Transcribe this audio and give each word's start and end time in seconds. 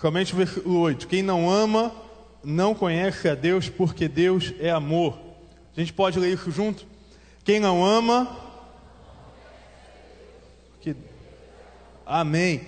Somente 0.00 0.32
o 0.32 0.36
versículo 0.36 0.78
8. 0.78 1.08
Quem 1.08 1.22
não 1.22 1.50
ama 1.50 1.92
não 2.44 2.72
conhece 2.72 3.28
a 3.28 3.34
Deus, 3.34 3.68
porque 3.68 4.06
Deus 4.06 4.54
é 4.60 4.70
amor. 4.70 5.18
A 5.76 5.80
gente 5.80 5.92
pode 5.92 6.20
ler 6.20 6.32
isso 6.32 6.52
junto? 6.52 6.86
Quem 7.44 7.58
não 7.58 7.84
ama. 7.84 8.46
Amém. 12.06 12.62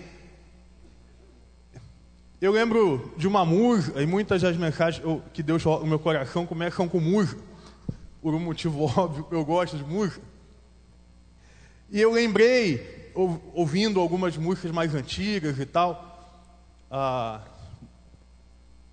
Eu 2.40 2.52
lembro 2.52 3.14
de 3.16 3.28
uma 3.28 3.44
música, 3.44 4.02
e 4.02 4.06
muitas 4.06 4.42
das 4.42 4.56
mensagens 4.56 5.02
que 5.32 5.42
Deus 5.42 5.62
falou 5.62 5.80
no 5.80 5.86
meu 5.86 5.98
coração 5.98 6.44
começam 6.44 6.88
com 6.88 6.98
música. 6.98 7.40
Por 8.20 8.34
um 8.34 8.40
motivo 8.40 8.82
óbvio, 8.98 9.26
eu 9.30 9.44
gosto 9.44 9.76
de 9.76 9.84
música. 9.84 10.20
E 11.90 12.00
eu 12.00 12.12
lembrei, 12.12 13.12
ouvindo 13.54 14.00
algumas 14.00 14.36
músicas 14.36 14.72
mais 14.72 14.94
antigas 14.94 15.58
e 15.58 15.64
tal, 15.64 16.09
ah, 16.90 17.40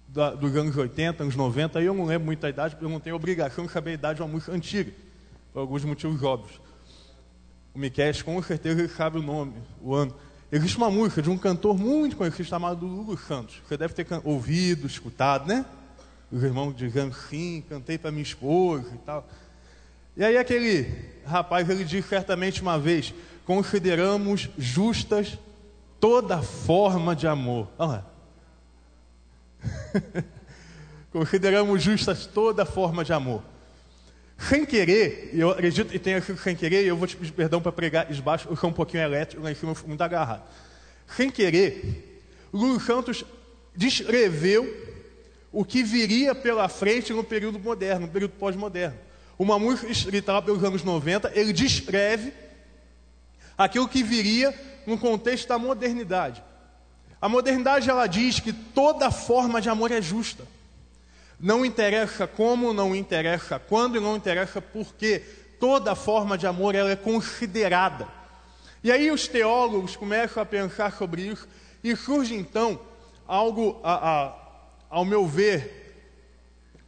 da, 0.07 0.31
dos 0.31 0.55
anos 0.55 0.75
80, 0.75 1.23
anos 1.23 1.35
90, 1.35 1.79
aí 1.79 1.85
eu 1.85 1.93
não 1.93 2.05
lembro 2.05 2.25
muita 2.25 2.49
idade, 2.49 2.75
porque 2.75 2.85
eu 2.85 2.89
não 2.89 2.99
tenho 2.99 3.15
obrigação 3.15 3.65
de 3.65 3.71
saber 3.71 3.91
a 3.91 3.93
idade 3.93 4.17
de 4.17 4.21
uma 4.21 4.27
música 4.27 4.51
antiga, 4.51 4.91
por 5.51 5.59
alguns 5.59 5.83
motivos 5.83 6.21
óbvios. 6.23 6.59
O 7.73 7.79
Miquel, 7.79 8.13
com 8.23 8.41
certeza, 8.41 8.79
ele 8.79 8.89
sabe 8.89 9.17
o 9.19 9.21
nome, 9.21 9.53
o 9.81 9.93
ano. 9.93 10.13
Existe 10.51 10.77
uma 10.77 10.89
música 10.89 11.21
de 11.21 11.29
um 11.29 11.37
cantor 11.37 11.77
muito 11.77 12.15
conhecido 12.15 12.47
chamado 12.47 12.85
Lulu 12.85 13.17
Santos. 13.17 13.61
Você 13.67 13.75
deve 13.75 13.93
ter 13.93 14.07
ouvido, 14.23 14.87
escutado, 14.87 15.47
né? 15.47 15.65
Os 16.31 16.41
irmãos 16.41 16.75
dizendo 16.75 17.13
sim, 17.13 17.63
cantei 17.67 17.97
para 17.97 18.11
minha 18.11 18.23
esposa 18.23 18.89
e 18.95 18.97
tal. 18.99 19.27
E 20.15 20.23
aí 20.23 20.37
aquele 20.37 20.89
rapaz, 21.25 21.69
ele 21.69 21.83
diz 21.83 22.05
certamente 22.05 22.61
uma 22.61 22.79
vez, 22.79 23.13
consideramos 23.45 24.49
justas 24.57 25.37
toda 25.99 26.41
forma 26.41 27.15
de 27.15 27.27
amor. 27.27 27.67
Olha 27.77 27.89
lá. 27.89 28.05
consideramos 31.11 31.81
justas 31.81 32.25
toda 32.25 32.65
forma 32.65 33.03
de 33.03 33.13
amor. 33.13 33.43
Sem 34.37 34.65
querer, 34.65 35.31
eu 35.33 35.49
acredito 35.49 35.89
que 35.89 35.97
tenha 35.97 36.21
sido 36.21 36.39
sem 36.39 36.55
querer, 36.55 36.85
eu 36.85 36.95
vou 36.95 37.07
te 37.07 37.17
pedir 37.17 37.31
perdão 37.31 37.59
para 37.59 37.71
pregar 37.71 38.11
esbaixo, 38.11 38.47
eu 38.49 38.55
sou 38.55 38.69
um 38.69 38.73
pouquinho 38.73 39.01
elétrico, 39.01 39.41
lá 39.41 39.51
em 39.51 39.55
cima 39.55 39.71
eu 39.71 39.75
fui 39.75 39.87
muito 39.87 40.01
agarrado. 40.01 40.43
Sem 41.07 41.31
querer, 41.31 42.21
Lula 42.53 42.79
Santos 42.79 43.25
descreveu 43.75 44.71
o 45.51 45.65
que 45.65 45.81
viria 45.81 46.35
pela 46.35 46.69
frente 46.69 47.11
no 47.13 47.23
período 47.23 47.57
moderno, 47.57 48.05
no 48.05 48.11
período 48.11 48.33
pós-moderno. 48.33 48.97
Uma 49.39 49.57
música 49.57 49.91
escrita 49.91 50.33
lá 50.33 50.41
pelos 50.41 50.63
anos 50.63 50.83
90, 50.83 51.31
ele 51.33 51.51
descreve 51.51 52.31
aquilo 53.57 53.87
que 53.87 54.03
viria 54.03 54.53
no 54.87 54.97
contexto 54.97 55.49
da 55.49 55.59
modernidade. 55.59 56.41
A 57.21 57.27
modernidade 57.27 57.89
ela 57.89 58.07
diz 58.07 58.39
que 58.39 58.53
toda 58.53 59.11
forma 59.11 59.59
de 59.59 59.69
amor 59.69 59.91
é 59.91 60.01
justa. 60.01 60.47
Não 61.37 61.65
interessa 61.65 62.25
como, 62.25 62.73
não 62.73 62.95
interessa 62.95 63.59
quando 63.59 63.97
e 63.97 63.99
não 63.99 64.15
interessa 64.15 64.61
por 64.61 64.95
quê. 64.95 65.21
Toda 65.59 65.93
forma 65.93 66.37
de 66.37 66.47
amor 66.47 66.73
ela 66.73 66.89
é 66.89 66.95
considerada. 66.95 68.07
E 68.81 68.91
aí 68.91 69.11
os 69.11 69.27
teólogos 69.27 69.97
começam 69.97 70.41
a 70.41 70.45
pensar 70.45 70.93
sobre 70.93 71.23
isso 71.23 71.47
e 71.83 71.93
surge 71.95 72.33
então 72.33 72.79
algo, 73.27 73.79
a, 73.83 74.27
a, 74.27 74.33
ao 74.89 75.03
meu 75.03 75.27
ver, 75.27 76.05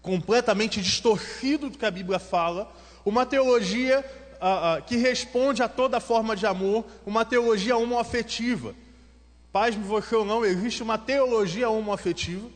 completamente 0.01 0.81
distorcido 0.81 1.69
do 1.69 1.77
que 1.77 1.85
a 1.85 1.91
Bíblia 1.91 2.19
fala, 2.19 2.71
uma 3.03 3.25
teologia 3.25 4.05
a, 4.39 4.75
a, 4.75 4.81
que 4.81 4.95
responde 4.95 5.61
a 5.61 5.67
toda 5.67 5.99
forma 5.99 6.35
de 6.35 6.45
amor, 6.45 6.85
uma 7.05 7.25
teologia 7.25 7.77
homoafetiva. 7.77 8.73
Paz, 9.51 9.75
você 9.75 10.15
ou 10.15 10.23
não, 10.25 10.45
existe 10.45 10.83
uma 10.83 10.97
teologia 10.97 11.69
homoafetiva 11.69 12.47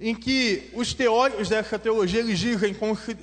em 0.00 0.14
que 0.14 0.70
os 0.74 0.94
teóricos 0.94 1.48
dessa 1.48 1.78
teologia 1.78 2.20
eles 2.20 2.38
dizem 2.38 2.76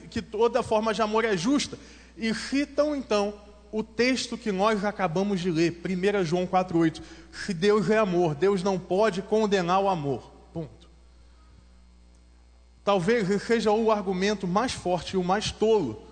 que 0.09 0.21
toda 0.21 0.61
forma 0.61 0.93
de 0.93 1.01
amor 1.01 1.23
é 1.23 1.37
justa 1.37 1.77
e 2.17 2.33
citam 2.33 2.95
então 2.95 3.33
o 3.71 3.83
texto 3.83 4.37
que 4.37 4.51
nós 4.51 4.85
acabamos 4.85 5.41
de 5.41 5.51
ler, 5.51 5.81
1 5.83 6.23
João 6.23 6.47
4,8. 6.47 7.01
Se 7.31 7.53
Deus 7.53 7.89
é 7.89 7.97
amor, 7.97 8.33
Deus 8.35 8.63
não 8.63 8.79
pode 8.79 9.21
condenar 9.21 9.81
o 9.81 9.89
amor. 9.89 10.31
Ponto. 10.53 10.89
Talvez 12.83 13.41
seja 13.43 13.71
o 13.71 13.91
argumento 13.91 14.47
mais 14.47 14.71
forte 14.71 15.15
e 15.15 15.17
o 15.17 15.23
mais 15.23 15.51
tolo 15.51 16.04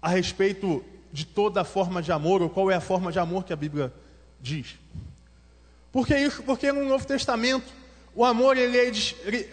a 0.00 0.08
respeito 0.08 0.84
de 1.12 1.24
toda 1.26 1.64
forma 1.64 2.00
de 2.00 2.12
amor, 2.12 2.42
ou 2.42 2.48
qual 2.48 2.70
é 2.70 2.74
a 2.74 2.80
forma 2.80 3.10
de 3.10 3.18
amor 3.18 3.44
que 3.44 3.52
a 3.52 3.56
Bíblia 3.56 3.92
diz. 4.40 4.76
Por 5.92 6.06
que 6.06 6.16
isso? 6.16 6.42
Porque 6.42 6.70
no 6.70 6.84
Novo 6.84 7.06
Testamento 7.06 7.80
o 8.14 8.24
amor, 8.24 8.56
ele 8.56 8.76
é 8.76 8.90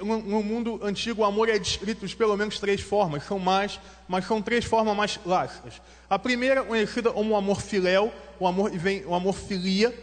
no 0.04 0.42
mundo 0.42 0.80
antigo, 0.84 1.22
o 1.22 1.26
amor 1.26 1.48
é 1.48 1.60
descrito 1.60 2.08
de 2.08 2.16
pelo 2.16 2.36
menos 2.36 2.60
três 2.60 2.82
formas, 2.82 3.24
são 3.24 3.38
mais, 3.38 3.80
mas 4.08 4.26
são 4.26 4.42
três 4.42 4.66
formas 4.66 4.98
mais 4.98 5.16
clássicas. 5.16 5.80
A 6.10 6.18
primeira, 6.18 6.64
conhecida 6.64 7.12
como 7.12 7.34
o 7.34 7.38
amor 7.38 7.62
filéu, 7.62 8.12
o 8.40 8.48
amor 8.48 8.72
vem 8.72 9.06
o 9.06 9.14
amor 9.14 9.34
filia. 9.34 9.94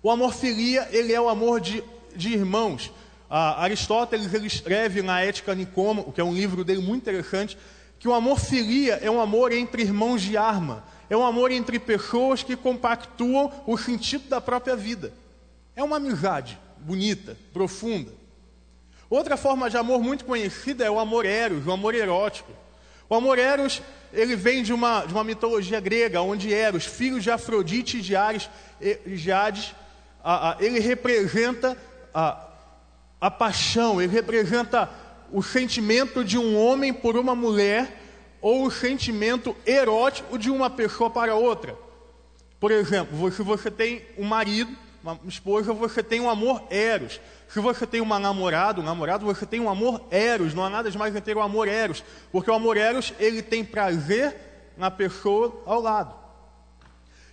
O 0.00 0.10
amor 0.10 0.32
filia, 0.32 0.88
ele 0.92 1.12
é 1.12 1.20
o 1.20 1.28
amor 1.28 1.60
de, 1.60 1.82
de 2.14 2.32
irmãos. 2.32 2.92
Ah, 3.28 3.62
Aristóteles 3.62 4.32
ele 4.32 4.46
escreve 4.46 5.02
na 5.02 5.20
Ética 5.20 5.54
Nicomo, 5.54 6.12
que 6.12 6.20
é 6.20 6.24
um 6.24 6.32
livro 6.32 6.64
dele 6.64 6.80
muito 6.80 7.02
interessante, 7.02 7.58
que 7.98 8.08
o 8.08 8.14
amor 8.14 8.38
filia 8.38 8.94
é 9.02 9.10
um 9.10 9.20
amor 9.20 9.52
entre 9.52 9.82
irmãos 9.82 10.22
de 10.22 10.36
arma, 10.36 10.84
é 11.10 11.16
um 11.16 11.24
amor 11.24 11.50
entre 11.50 11.78
pessoas 11.78 12.42
que 12.42 12.56
compactuam 12.56 13.52
o 13.66 13.76
sentido 13.76 14.28
da 14.28 14.40
própria 14.40 14.76
vida. 14.76 15.12
É 15.74 15.82
uma 15.82 15.96
amizade 15.96 16.58
bonita, 16.78 17.36
profunda. 17.52 18.12
Outra 19.10 19.36
forma 19.36 19.70
de 19.70 19.76
amor 19.76 20.02
muito 20.02 20.24
conhecida 20.24 20.84
é 20.84 20.90
o 20.90 20.98
amor 20.98 21.24
eros, 21.24 21.66
o 21.66 21.72
amor 21.72 21.94
erótico. 21.94 22.52
O 23.08 23.14
amor 23.14 23.38
eros, 23.38 23.80
ele 24.12 24.36
vem 24.36 24.62
de 24.62 24.72
uma, 24.72 25.04
de 25.04 25.12
uma 25.12 25.24
mitologia 25.24 25.80
grega, 25.80 26.20
onde 26.20 26.52
Eros, 26.52 26.84
filho 26.84 27.20
de 27.20 27.30
Afrodite 27.30 27.98
e 27.98 28.00
de 28.02 28.14
Ares, 28.14 28.50
de 29.06 29.32
Hades, 29.32 29.74
ele 30.60 30.78
representa 30.78 31.76
a, 32.12 32.48
a 33.20 33.30
paixão, 33.30 34.00
ele 34.00 34.12
representa 34.12 34.90
o 35.32 35.42
sentimento 35.42 36.24
de 36.24 36.38
um 36.38 36.58
homem 36.58 36.92
por 36.92 37.16
uma 37.16 37.34
mulher 37.34 38.00
ou 38.40 38.66
o 38.66 38.70
sentimento 38.70 39.54
erótico 39.66 40.38
de 40.38 40.50
uma 40.50 40.70
pessoa 40.70 41.10
para 41.10 41.34
outra. 41.34 41.76
Por 42.60 42.70
exemplo, 42.70 43.30
se 43.30 43.42
você 43.42 43.70
tem 43.70 44.02
um 44.16 44.24
marido 44.24 44.76
uma 45.02 45.18
esposa, 45.26 45.72
você 45.72 46.02
tem 46.02 46.20
um 46.20 46.28
amor 46.28 46.62
eros. 46.70 47.20
Se 47.48 47.60
você 47.60 47.86
tem 47.86 48.00
uma 48.00 48.18
namorada, 48.18 48.80
um 48.80 48.84
namorado, 48.84 49.24
você 49.24 49.46
tem 49.46 49.60
um 49.60 49.70
amor 49.70 50.02
eros. 50.10 50.54
Não 50.54 50.64
há 50.64 50.70
nada 50.70 50.90
de 50.90 50.98
mais 50.98 51.18
ter 51.20 51.36
o 51.36 51.40
amor 51.40 51.68
eros. 51.68 52.02
Porque 52.32 52.50
o 52.50 52.54
amor 52.54 52.76
eros, 52.76 53.14
ele 53.18 53.40
tem 53.40 53.64
prazer 53.64 54.36
na 54.76 54.90
pessoa 54.90 55.62
ao 55.64 55.80
lado. 55.80 56.14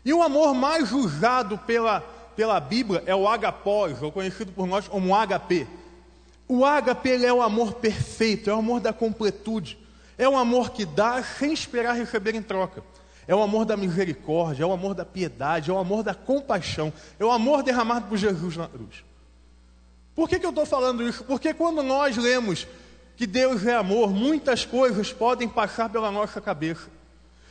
E 0.03 0.13
o 0.13 0.21
amor 0.21 0.53
mais 0.53 0.91
usado 0.91 1.57
pela, 1.57 2.01
pela 2.35 2.59
Bíblia 2.59 3.03
é 3.05 3.15
o 3.15 3.27
agapós, 3.27 4.01
ou 4.01 4.11
conhecido 4.11 4.51
por 4.51 4.67
nós 4.67 4.87
como 4.87 5.13
HP. 5.15 5.67
O 6.47 6.61
HP 6.63 7.25
é 7.25 7.33
o 7.33 7.41
amor 7.41 7.73
perfeito, 7.73 8.49
é 8.49 8.53
o 8.53 8.59
amor 8.59 8.79
da 8.79 8.93
completude. 8.93 9.77
É 10.17 10.29
um 10.29 10.37
amor 10.37 10.71
que 10.71 10.85
dá 10.85 11.21
sem 11.23 11.53
esperar 11.53 11.95
receber 11.95 12.35
em 12.35 12.41
troca. 12.41 12.83
É 13.27 13.35
o 13.35 13.41
amor 13.41 13.65
da 13.65 13.75
misericórdia, 13.75 14.63
é 14.63 14.65
o 14.65 14.71
amor 14.71 14.93
da 14.93 15.03
piedade, 15.03 15.71
é 15.71 15.73
o 15.73 15.77
amor 15.77 16.03
da 16.03 16.13
compaixão, 16.13 16.93
é 17.19 17.25
o 17.25 17.31
amor 17.31 17.63
derramado 17.63 18.07
por 18.07 18.17
Jesus 18.17 18.55
na 18.55 18.67
cruz. 18.67 19.03
Por 20.15 20.29
que, 20.29 20.39
que 20.39 20.45
eu 20.45 20.51
estou 20.51 20.65
falando 20.65 21.03
isso? 21.03 21.23
Porque 21.23 21.53
quando 21.53 21.81
nós 21.81 22.15
lemos 22.15 22.67
que 23.17 23.25
Deus 23.25 23.65
é 23.65 23.75
amor, 23.75 24.11
muitas 24.11 24.63
coisas 24.63 25.11
podem 25.11 25.49
passar 25.49 25.89
pela 25.89 26.11
nossa 26.11 26.39
cabeça. 26.39 26.87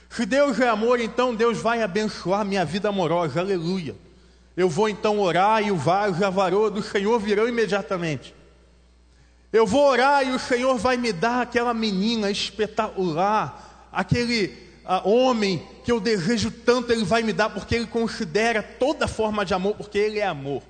Se 0.09 0.25
Deus 0.25 0.61
é 0.61 0.69
amor, 0.69 1.01
então 1.01 1.35
Deus 1.35 1.59
vai 1.59 1.83
abençoar 1.83 2.45
minha 2.45 2.65
vida 2.65 2.89
amorosa, 2.89 3.41
aleluia. 3.41 3.97
Eu 4.57 4.69
vou 4.69 4.89
então 4.89 5.19
orar 5.19 5.61
e 5.67 5.73
o 5.73 5.77
vaso 5.77 6.25
a 6.25 6.31
varoa 6.31 6.71
do 6.71 6.83
Senhor 6.83 7.19
virão 7.19 7.49
imediatamente. 7.49 8.33
Eu 9.55 9.69
vou 9.69 9.87
orar 9.87 10.27
e 10.27 10.33
o 10.33 10.39
Senhor 10.41 10.77
vai 10.79 10.97
me 10.97 11.13
dar 11.13 11.43
aquela 11.43 11.73
menina 11.73 12.29
espetacular, 12.29 13.89
aquele 13.93 14.47
uh, 14.85 15.09
homem 15.09 15.65
que 15.85 15.93
eu 15.93 16.01
desejo 16.01 16.51
tanto, 16.51 16.91
Ele 16.91 17.05
vai 17.05 17.23
me 17.23 17.33
dar, 17.33 17.51
porque 17.51 17.77
Ele 17.77 17.87
considera 17.87 18.65
toda 18.65 19.07
forma 19.07 19.45
de 19.45 19.55
amor, 19.55 19.77
porque 19.77 19.97
Ele 19.97 20.19
é 20.19 20.27
amor. 20.27 20.61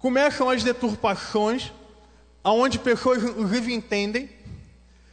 Começam 0.00 0.50
as 0.50 0.64
deturpações, 0.64 1.72
aonde 2.42 2.80
pessoas 2.80 3.22
inclusive 3.22 3.72
entendem 3.72 4.28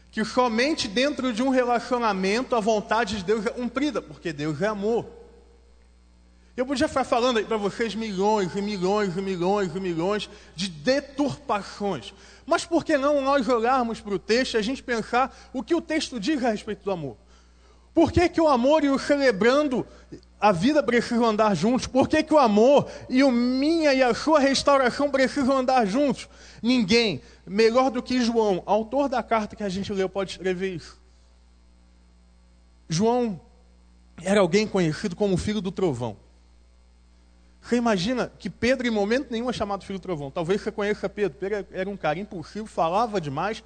que 0.10 0.26
somente 0.26 0.88
dentro 0.88 1.32
de 1.32 1.44
um 1.44 1.50
relacionamento 1.50 2.56
a 2.56 2.60
vontade 2.60 3.18
de 3.18 3.24
Deus 3.24 3.46
é 3.46 3.52
cumprida, 3.52 4.02
porque 4.02 4.34
Deus 4.34 4.60
é 4.64 4.68
amor. 4.68 5.23
Eu 6.56 6.68
podia 6.68 6.88
ficar 6.88 7.04
falando 7.04 7.38
aí 7.38 7.46
para 7.46 7.58
vocês 7.58 7.96
milhões 7.96 8.56
e 8.56 8.62
milhões 8.62 9.18
e 9.18 9.22
milhões 9.22 9.76
e 9.76 9.80
milhões 9.80 10.30
de 10.56 10.70
deturpações. 10.70 12.14
Mas 12.46 12.64
por 12.64 12.86
que 12.86 12.96
não 12.96 13.22
nós 13.22 13.48
olharmos 13.48 14.00
para 14.00 14.14
o 14.14 14.20
texto 14.20 14.54
e 14.54 14.58
a 14.58 14.62
gente 14.62 14.84
pensar 14.84 15.36
o 15.52 15.64
que 15.64 15.74
o 15.74 15.82
texto 15.82 16.20
diz 16.20 16.44
a 16.44 16.52
respeito 16.52 16.84
do 16.84 16.92
amor? 16.92 17.18
Por 17.92 18.12
que, 18.12 18.30
que 18.30 18.42
o 18.42 18.48
amor 18.48 18.84
e 18.84 18.90
o 18.90 19.00
celebrando 19.00 19.86
a 20.40 20.52
vida 20.52 20.84
precisa 20.84 21.26
andar 21.26 21.56
juntos? 21.56 21.88
Por 21.88 22.08
que, 22.08 22.22
que 22.22 22.34
o 22.34 22.40
amor 22.40 22.88
e 23.10 23.24
o 23.24 23.32
minha 23.32 23.94
e 23.94 24.04
a 24.04 24.14
sua 24.14 24.40
restauração 24.40 25.10
precisam 25.10 25.58
andar 25.58 25.86
juntos? 25.86 26.28
Ninguém, 26.62 27.22
melhor 27.48 27.90
do 27.90 28.02
que 28.02 28.22
João, 28.22 28.62
autor 28.66 29.10
da 29.10 29.24
carta 29.24 29.56
que 29.56 29.64
a 29.64 29.70
gente 29.70 29.92
leu, 29.92 30.10
pode 30.10 30.32
escrever 30.32 30.76
isso. 30.76 31.02
João 32.90 33.40
era 34.22 34.40
alguém 34.40 34.68
conhecido 34.68 35.16
como 35.16 35.38
filho 35.38 35.62
do 35.62 35.72
trovão. 35.72 36.23
Você 37.64 37.78
imagina 37.78 38.30
que 38.38 38.50
Pedro, 38.50 38.86
em 38.86 38.92
momento 38.92 39.32
nenhum, 39.32 39.50
é 39.50 39.54
chamado 39.54 39.86
filho 39.86 39.98
do 39.98 40.02
trovão. 40.02 40.30
Talvez 40.30 40.62
você 40.62 40.72
conheça 40.72 41.08
Pedro. 41.08 41.38
Pedro 41.40 41.66
era 41.72 41.90
um 41.90 41.96
cara 41.96 42.20
impulsivo, 42.20 42.66
falava 42.66 43.22
demais, 43.22 43.64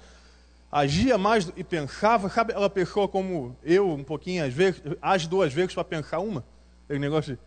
agia 0.70 1.18
mais 1.18 1.50
e 1.56 1.64
pensava. 1.64 2.30
Sabe 2.30 2.52
aquela 2.52 2.70
pessoa 2.70 3.08
como 3.08 3.56
eu, 3.64 3.90
um 3.90 4.04
pouquinho, 4.04 4.44
às 4.44 4.54
vezes, 4.54 4.80
age 5.02 5.28
duas 5.28 5.52
vezes 5.52 5.74
para 5.74 5.82
pensar 5.82 6.20
uma? 6.20 6.44
Aquele 6.84 7.00
negócio 7.00 7.34
de, 7.34 7.40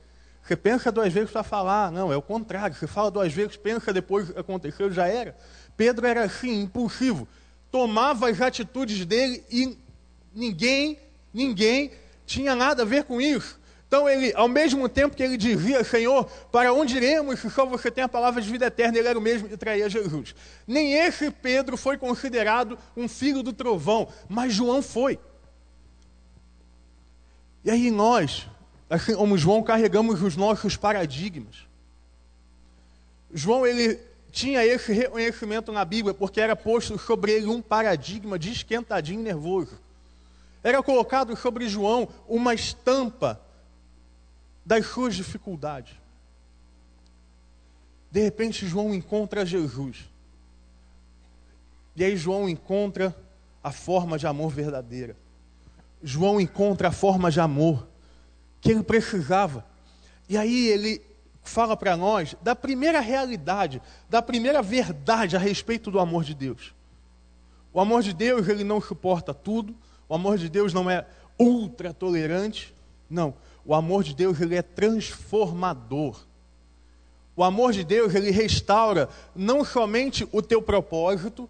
você 0.44 0.58
pensa 0.58 0.92
duas 0.92 1.14
vezes 1.14 1.32
para 1.32 1.42
falar. 1.42 1.90
Não, 1.90 2.12
é 2.12 2.18
o 2.18 2.22
contrário. 2.22 2.76
Você 2.76 2.86
fala 2.86 3.10
duas 3.10 3.32
vezes, 3.32 3.56
pensa 3.56 3.94
depois 3.94 4.36
aconteceu, 4.36 4.92
já 4.92 5.08
era. 5.08 5.38
Pedro 5.78 6.06
era 6.06 6.24
assim, 6.24 6.64
impulsivo. 6.64 7.28
Tomava 7.72 8.30
as 8.30 8.42
atitudes 8.42 9.06
dele 9.06 9.42
e 9.50 9.78
ninguém, 10.36 11.00
ninguém 11.34 11.92
tinha 12.26 12.56
nada 12.56 12.84
a 12.84 12.86
ver 12.86 13.06
com 13.06 13.22
isso. 13.22 13.58
Então 13.92 14.08
ele, 14.08 14.32
ao 14.38 14.48
mesmo 14.48 14.88
tempo 14.88 15.18
que 15.18 15.22
ele 15.22 15.36
dizia, 15.36 15.84
Senhor, 15.84 16.24
para 16.50 16.72
onde 16.72 16.96
iremos 16.96 17.42
se 17.42 17.50
só 17.50 17.66
você 17.66 17.92
tem 17.92 18.06
a 18.06 18.08
palavra 18.08 18.42
de 18.42 18.50
vida 18.50 18.68
eterna, 18.68 18.98
ele 18.98 19.10
era 19.10 19.20
o 19.20 19.22
mesmo 19.22 19.50
que 19.50 19.58
traía 19.58 19.90
Jesus. 19.90 20.34
Nem 20.66 20.94
esse 20.94 21.30
Pedro 21.30 21.76
foi 21.76 21.98
considerado 21.98 22.80
um 22.96 23.10
filho 23.10 23.44
do 23.44 23.52
trovão, 23.52 24.08
mas 24.30 24.54
João 24.54 24.82
foi. 24.82 25.20
E 27.66 27.70
aí 27.70 27.92
nós, 27.92 28.48
assim 28.90 29.14
como 29.14 29.38
João, 29.38 29.62
carregamos 29.62 30.22
os 30.22 30.38
nossos 30.38 30.78
paradigmas. 30.78 31.68
João, 33.34 33.68
ele 33.68 34.00
tinha 34.32 34.66
esse 34.66 34.94
reconhecimento 34.94 35.70
na 35.70 35.84
Bíblia, 35.84 36.14
porque 36.14 36.40
era 36.40 36.56
posto 36.56 36.98
sobre 36.98 37.34
ele 37.34 37.48
um 37.48 37.62
paradigma 37.62 38.40
de 38.40 38.54
esquentadinho 38.54 39.22
nervoso. 39.22 39.78
Era 40.64 40.82
colocado 40.82 41.36
sobre 41.36 41.68
João 41.68 42.08
uma 42.26 42.54
estampa 42.54 43.51
das 44.66 44.86
suas 44.86 45.16
dificuldades. 45.16 45.94
De 48.12 48.22
repente, 48.22 48.68
João 48.68 48.94
encontra 48.94 49.46
Jesus. 49.46 50.10
E 51.96 52.04
aí, 52.04 52.16
João 52.16 52.50
encontra 52.50 53.16
a 53.64 53.72
forma 53.72 54.18
de 54.18 54.28
amor 54.28 54.52
verdadeira. 54.52 55.16
João 56.04 56.42
encontra 56.42 56.90
a 56.90 56.92
forma 56.92 57.30
de 57.30 57.40
amor 57.40 57.88
que 58.60 58.72
ele 58.72 58.84
precisava. 58.84 59.66
E 60.28 60.38
aí 60.38 60.68
ele 60.68 61.02
fala 61.44 61.76
para 61.76 61.98
nós 61.98 62.36
da 62.42 62.56
primeira 62.56 63.00
realidade, 63.00 63.82
da 64.10 64.22
primeira 64.22 64.62
verdade 64.62 65.36
a 65.36 65.40
respeito 65.40 65.92
do 65.92 66.00
amor 66.00 66.24
de 66.24 66.34
Deus. 66.34 66.74
O 67.74 67.80
amor 67.80 68.04
de 68.04 68.14
Deus, 68.14 68.48
ele 68.48 68.64
não 68.64 68.82
suporta 68.82 69.34
tudo. 69.34 69.76
O 70.10 70.16
amor 70.16 70.38
de 70.38 70.50
Deus 70.50 70.74
não 70.74 70.90
é 70.90 71.06
ultra 71.40 71.94
tolerante. 71.94 72.74
Não. 73.10 73.34
O 73.66 73.76
amor 73.76 74.04
de 74.04 74.16
Deus, 74.16 74.40
ele 74.42 74.56
é 74.56 74.62
transformador. 74.62 76.20
O 77.36 77.44
amor 77.44 77.72
de 77.72 77.84
Deus, 77.84 78.14
ele 78.14 78.32
restaura 78.32 79.10
não 79.36 79.64
somente 79.64 80.28
o 80.32 80.42
teu 80.42 80.62
propósito, 80.62 81.50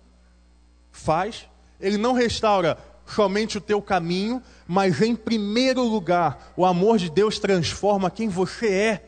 faz, 0.92 1.48
ele 1.80 1.98
não 1.98 2.14
restaura 2.14 2.78
somente 3.06 3.58
o 3.58 3.62
teu 3.62 3.82
caminho, 3.82 4.42
mas 4.68 5.02
em 5.02 5.16
primeiro 5.16 5.84
lugar, 5.84 6.54
o 6.56 6.66
amor 6.66 6.98
de 6.98 7.10
Deus 7.10 7.40
transforma 7.40 8.12
quem 8.12 8.30
você 8.30 8.72
é. 8.72 9.06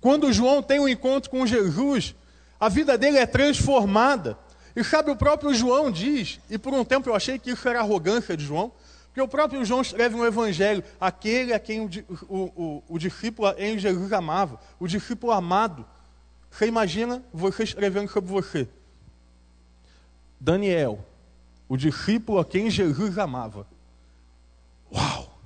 Quando 0.00 0.32
João 0.32 0.62
tem 0.62 0.80
um 0.80 0.88
encontro 0.88 1.30
com 1.30 1.46
Jesus, 1.46 2.14
a 2.58 2.68
vida 2.68 2.96
dele 2.96 3.18
é 3.18 3.26
transformada. 3.26 4.38
E 4.74 4.82
sabe, 4.82 5.10
o 5.10 5.16
próprio 5.16 5.52
João 5.54 5.90
diz, 5.90 6.40
e 6.48 6.56
por 6.56 6.72
um 6.72 6.84
tempo 6.84 7.08
eu 7.08 7.14
achei 7.14 7.38
que 7.38 7.50
isso 7.50 7.68
era 7.68 7.80
arrogância 7.80 8.36
de 8.36 8.44
João, 8.44 8.72
porque 9.10 9.20
o 9.20 9.28
próprio 9.28 9.64
João 9.64 9.80
escreve 9.80 10.16
no 10.16 10.24
Evangelho, 10.24 10.84
aquele 11.00 11.52
a 11.52 11.58
quem 11.58 11.80
o, 11.80 11.90
o, 12.28 12.38
o, 12.38 12.84
o 12.90 12.98
discípulo 12.98 13.52
em 13.58 13.76
Jesus 13.76 14.12
amava, 14.12 14.60
o 14.78 14.86
discípulo 14.86 15.32
amado. 15.32 15.84
Você 16.48 16.66
imagina 16.66 17.20
você 17.32 17.64
escrevendo 17.64 18.08
sobre 18.08 18.30
você. 18.30 18.68
Daniel, 20.38 21.04
o 21.68 21.76
discípulo 21.76 22.38
a 22.38 22.44
quem 22.44 22.70
Jesus 22.70 23.18
amava. 23.18 23.66
Uau! 24.94 25.40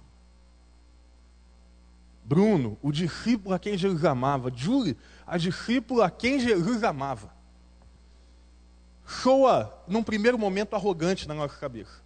Bruno, 2.23 2.77
o 2.83 2.93
discípulo 2.93 3.55
a 3.55 3.59
quem 3.59 3.79
Jesus 3.79 4.05
amava. 4.05 4.53
Julie, 4.55 4.95
a 5.27 5.39
discípula 5.39 6.07
a 6.07 6.11
quem 6.11 6.39
Jesus 6.39 6.85
amava. 6.85 7.33
Soa, 9.07 9.83
num 9.89 10.03
primeiro 10.03 10.39
momento, 10.39 10.77
arrogante 10.77 11.27
na 11.27 11.35
nossa 11.35 11.57
cabeça. 11.57 12.04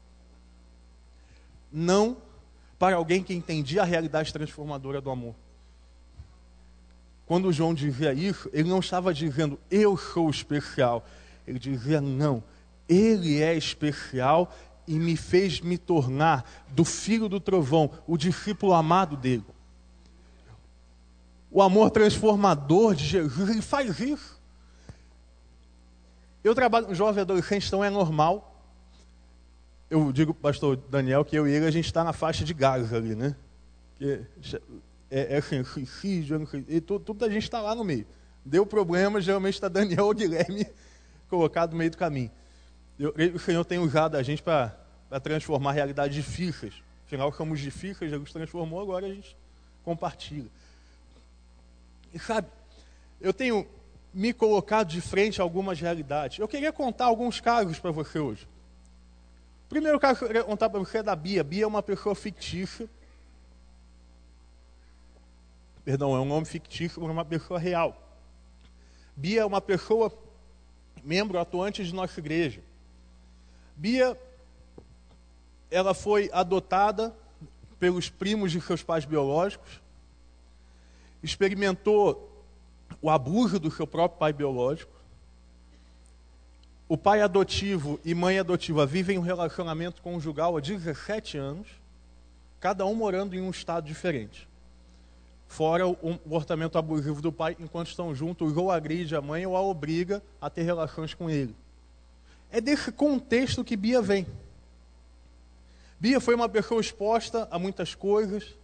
Não 1.73 2.17
para 2.79 2.97
alguém 2.97 3.23
que 3.23 3.35
entendia 3.35 3.83
a 3.83 3.85
realidade 3.85 4.33
transformadora 4.33 5.01
do 5.01 5.11
amor. 5.11 5.35
Quando 7.27 7.53
João 7.53 7.75
dizia 7.75 8.15
isso, 8.15 8.49
ele 8.53 8.69
não 8.69 8.79
estava 8.79 9.13
dizendo 9.13 9.59
eu 9.71 9.97
sou 9.97 10.31
especial. 10.31 11.05
Ele 11.47 11.59
dizia 11.59 12.01
não, 12.01 12.43
ele 12.89 13.43
é 13.43 13.55
especial 13.55 14.55
e 14.87 14.99
me 14.99 15.17
fez 15.17 15.61
me 15.61 15.77
tornar 15.77 16.51
do 16.71 16.85
filho 16.85 17.29
do 17.29 17.39
trovão, 17.39 17.91
o 18.07 18.17
discípulo 18.17 18.73
amado 18.73 19.17
dele. 19.17 19.45
O 21.51 21.61
amor 21.61 21.91
transformador 21.91 22.95
de 22.95 23.05
Jesus, 23.05 23.51
ele 23.51 23.63
faz 23.63 24.01
isso. 24.01 24.39
Eu 26.43 26.55
trabalho 26.55 26.87
com 26.87 26.95
jovem 26.95 27.21
adolescente, 27.21 27.67
então 27.67 27.85
é 27.85 27.91
normal. 27.91 28.48
Eu 29.91 30.13
digo 30.13 30.35
pastor 30.35 30.77
Daniel 30.77 31.25
que 31.25 31.37
eu 31.37 31.49
e 31.49 31.53
ele, 31.53 31.67
a 31.67 31.71
gente 31.71 31.87
está 31.87 32.05
na 32.05 32.13
faixa 32.13 32.45
de 32.45 32.53
gás 32.53 32.93
ali, 32.93 33.15
né? 33.15 33.35
Que 33.97 34.21
é, 35.11 35.35
é 35.35 35.37
assim, 35.39 35.65
suicídio, 35.65 36.47
e 36.69 36.81
tudo, 36.81 37.05
tudo 37.05 37.25
a 37.25 37.31
gente 37.31 37.45
está 37.45 37.61
lá 37.61 37.75
no 37.75 37.85
meio. 37.85 38.07
Deu 38.45 38.67
problema, 38.67 39.21
geralmente 39.21 39.55
está 39.55 39.69
Daniel 39.69 40.07
ou 40.07 40.15
Guilherme 40.15 40.67
colocado 41.29 41.73
no 41.73 41.79
meio 41.79 41.91
do 41.91 41.97
caminho. 41.97 42.31
Eu, 42.99 43.15
o 43.35 43.39
Senhor 43.39 43.65
tem 43.65 43.79
usado 43.79 44.17
a 44.17 44.23
gente 44.23 44.43
para 44.43 44.77
transformar 45.23 45.73
realidades 45.73 46.15
difíceis. 46.15 46.75
Afinal, 47.07 47.33
somos 47.33 47.61
difíceis, 47.61 48.11
Jesus 48.11 48.33
transformou, 48.33 48.83
agora 48.83 49.07
a 49.07 49.15
gente 49.15 49.35
compartilha. 49.83 50.51
E 52.13 52.19
sabe, 52.19 52.49
eu 53.21 53.33
tenho 53.33 53.67
me 54.13 54.33
colocado 54.33 54.89
de 54.89 55.01
frente 55.01 55.41
a 55.41 55.45
algumas 55.45 55.81
realidades. 55.81 56.39
Eu 56.39 56.49
queria 56.49 56.73
contar 56.73 57.07
alguns 57.07 57.41
casos 57.41 57.79
para 57.79 57.91
você 57.91 58.19
hoje. 58.19 58.47
Primeiro 59.69 60.01
eu 60.03 60.17
queria 60.17 60.45
contar 60.45 60.71
para 60.71 60.79
você 60.79 60.99
é 60.99 61.03
da 61.03 61.15
Bia. 61.15 61.45
Bia 61.45 61.65
é 61.65 61.67
uma 61.67 61.83
pessoa 61.83 62.15
fictícia. 62.15 62.89
Perdão, 65.85 66.17
é 66.17 66.21
um 66.21 66.25
nome 66.25 66.47
fictício, 66.47 67.01
mas 67.03 67.11
uma 67.11 67.25
pessoa 67.25 67.59
real. 67.59 67.97
Bia 69.15 69.43
é 69.43 69.45
uma 69.45 69.61
pessoa, 69.61 70.13
membro 71.05 71.39
atuante 71.39 71.85
de 71.85 71.95
nossa 71.95 72.19
igreja. 72.19 72.63
Bia, 73.77 74.19
ela 75.71 75.93
foi 75.93 76.31
adotada 76.33 77.15
pelos 77.79 78.09
primos 78.09 78.51
de 78.51 78.61
seus 78.61 78.83
pais 78.83 79.05
biológicos, 79.05 79.81
experimentou 81.23 82.45
o 83.03 83.11
abuso 83.11 83.59
do 83.59 83.71
seu 83.71 83.87
próprio 83.87 84.19
pai 84.19 84.33
biológico. 84.33 84.98
O 86.89 86.97
pai 86.97 87.21
adotivo 87.21 88.01
e 88.03 88.15
mãe 88.15 88.39
adotiva 88.39 88.87
vivem 88.87 89.19
um 89.19 89.23
relacionamento 89.23 90.01
conjugal 90.01 90.57
há 90.57 90.61
17 90.61 91.37
anos, 91.37 91.69
cada 92.59 92.87
um 92.87 92.95
morando 92.95 93.37
em 93.37 93.43
um 93.43 93.51
estado 93.51 93.85
diferente. 93.85 94.49
Fora 95.47 95.87
o 95.87 95.95
comportamento 95.95 96.79
abusivo 96.79 97.21
do 97.21 97.31
pai, 97.31 97.55
enquanto 97.61 97.89
estão 97.89 98.15
juntos, 98.15 98.57
ou 98.57 98.71
agride 98.71 99.15
a 99.15 99.21
mãe 99.21 99.45
ou 99.45 99.55
a 99.55 99.61
obriga 99.61 100.23
a 100.41 100.49
ter 100.49 100.63
relações 100.63 101.13
com 101.13 101.29
ele. 101.29 101.55
É 102.51 102.59
desse 102.59 102.91
contexto 102.91 103.63
que 103.63 103.77
Bia 103.77 104.01
vem. 104.01 104.27
Bia 106.01 106.21
foi 106.21 106.35
uma 106.35 106.49
pessoa 106.49 106.81
exposta 106.81 107.47
a 107.51 107.59
muitas 107.59 107.95
coisas, 107.95 108.57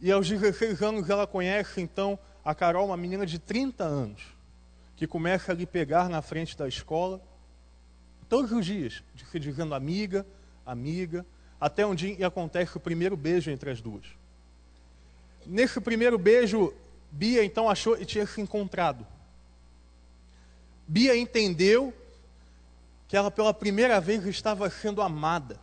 e 0.00 0.10
aos 0.10 0.26
16 0.26 0.80
anos 0.80 1.10
ela 1.10 1.26
conhece 1.26 1.82
então 1.82 2.18
a 2.42 2.54
Carol, 2.54 2.86
uma 2.86 2.96
menina 2.96 3.26
de 3.26 3.38
30 3.38 3.84
anos, 3.84 4.22
que 4.96 5.06
começa 5.06 5.52
a 5.52 5.54
lhe 5.54 5.66
pegar 5.66 6.08
na 6.08 6.22
frente 6.22 6.56
da 6.56 6.66
escola, 6.66 7.20
todos 8.30 8.52
os 8.52 8.64
dias, 8.64 9.02
se 9.30 9.40
dizendo 9.40 9.74
amiga, 9.74 10.24
amiga, 10.64 11.26
até 11.60 11.84
um 11.84 11.96
dia 11.96 12.28
acontece 12.28 12.76
o 12.76 12.80
primeiro 12.80 13.16
beijo 13.16 13.50
entre 13.50 13.70
as 13.70 13.80
duas. 13.80 14.06
Nesse 15.44 15.80
primeiro 15.80 16.16
beijo, 16.16 16.72
Bia 17.10 17.44
então 17.44 17.68
achou 17.68 18.00
e 18.00 18.06
tinha 18.06 18.24
se 18.24 18.40
encontrado. 18.40 19.04
Bia 20.86 21.16
entendeu 21.16 21.92
que 23.08 23.16
ela 23.16 23.32
pela 23.32 23.52
primeira 23.52 24.00
vez 24.00 24.24
estava 24.24 24.70
sendo 24.70 25.02
amada. 25.02 25.58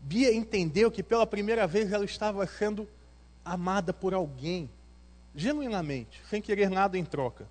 Bia 0.00 0.34
entendeu 0.34 0.90
que 0.90 1.02
pela 1.02 1.26
primeira 1.26 1.66
vez 1.66 1.92
ela 1.92 2.06
estava 2.06 2.46
sendo 2.46 2.88
amada 3.44 3.92
por 3.92 4.14
alguém, 4.14 4.70
genuinamente, 5.34 6.22
sem 6.30 6.40
querer 6.40 6.70
nada 6.70 6.96
em 6.96 7.04
troca. 7.04 7.46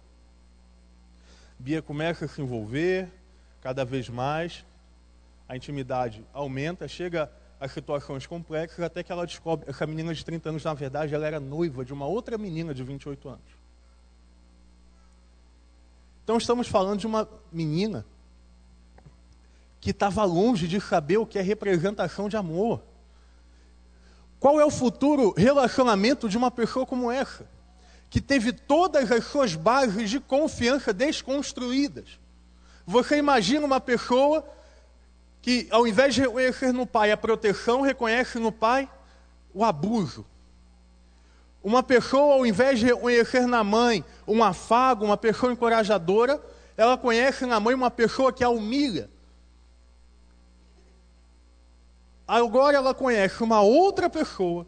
Bia 1.59 1.79
começa 1.79 2.25
a 2.25 2.27
se 2.27 2.41
envolver 2.41 3.07
cada 3.61 3.85
vez 3.85 4.09
mais, 4.09 4.65
a 5.47 5.55
intimidade 5.55 6.25
aumenta, 6.33 6.87
chega 6.87 7.31
a 7.59 7.67
situações 7.67 8.25
complexas, 8.25 8.83
até 8.83 9.03
que 9.03 9.11
ela 9.11 9.25
descobre 9.25 9.69
essa 9.69 9.85
menina 9.85 10.13
de 10.13 10.25
30 10.25 10.49
anos, 10.49 10.63
na 10.63 10.73
verdade, 10.73 11.13
ela 11.13 11.27
era 11.27 11.39
noiva 11.39 11.85
de 11.85 11.93
uma 11.93 12.07
outra 12.07 12.37
menina 12.37 12.73
de 12.73 12.83
28 12.83 13.29
anos. 13.29 13.61
Então 16.23 16.37
estamos 16.37 16.67
falando 16.67 16.99
de 16.99 17.07
uma 17.07 17.29
menina 17.51 18.05
que 19.79 19.91
estava 19.91 20.23
longe 20.23 20.67
de 20.67 20.79
saber 20.79 21.17
o 21.17 21.25
que 21.25 21.37
é 21.37 21.41
representação 21.41 22.29
de 22.29 22.37
amor. 22.37 22.81
Qual 24.39 24.59
é 24.59 24.65
o 24.65 24.71
futuro 24.71 25.33
relacionamento 25.37 26.27
de 26.27 26.37
uma 26.37 26.49
pessoa 26.49 26.85
como 26.85 27.11
essa? 27.11 27.47
Que 28.09 28.19
teve 28.19 28.51
todas 28.53 29.11
as 29.11 29.25
suas 29.25 29.55
bases 29.55 30.09
de 30.09 30.19
confiança 30.19 30.91
desconstruídas. 30.91 32.19
Você 32.85 33.17
imagina 33.17 33.65
uma 33.65 33.79
pessoa 33.79 34.45
que, 35.41 35.67
ao 35.71 35.87
invés 35.87 36.13
de 36.13 36.21
reconhecer 36.21 36.71
no 36.71 36.85
pai 36.85 37.11
a 37.11 37.17
proteção, 37.17 37.81
reconhece 37.81 38.37
no 38.37 38.51
pai 38.51 38.89
o 39.53 39.63
abuso. 39.63 40.25
Uma 41.63 41.83
pessoa, 41.83 42.35
ao 42.35 42.45
invés 42.45 42.79
de 42.79 42.85
reconhecer 42.85 43.45
na 43.45 43.63
mãe 43.63 44.03
um 44.27 44.43
afago, 44.43 45.05
uma 45.05 45.17
pessoa 45.17 45.51
encorajadora, 45.51 46.41
ela 46.75 46.97
conhece 46.97 47.45
na 47.45 47.59
mãe 47.59 47.75
uma 47.75 47.91
pessoa 47.91 48.33
que 48.33 48.43
a 48.43 48.49
humilha. 48.49 49.09
Agora 52.27 52.77
ela 52.77 52.93
conhece 52.93 53.43
uma 53.43 53.61
outra 53.61 54.09
pessoa, 54.09 54.65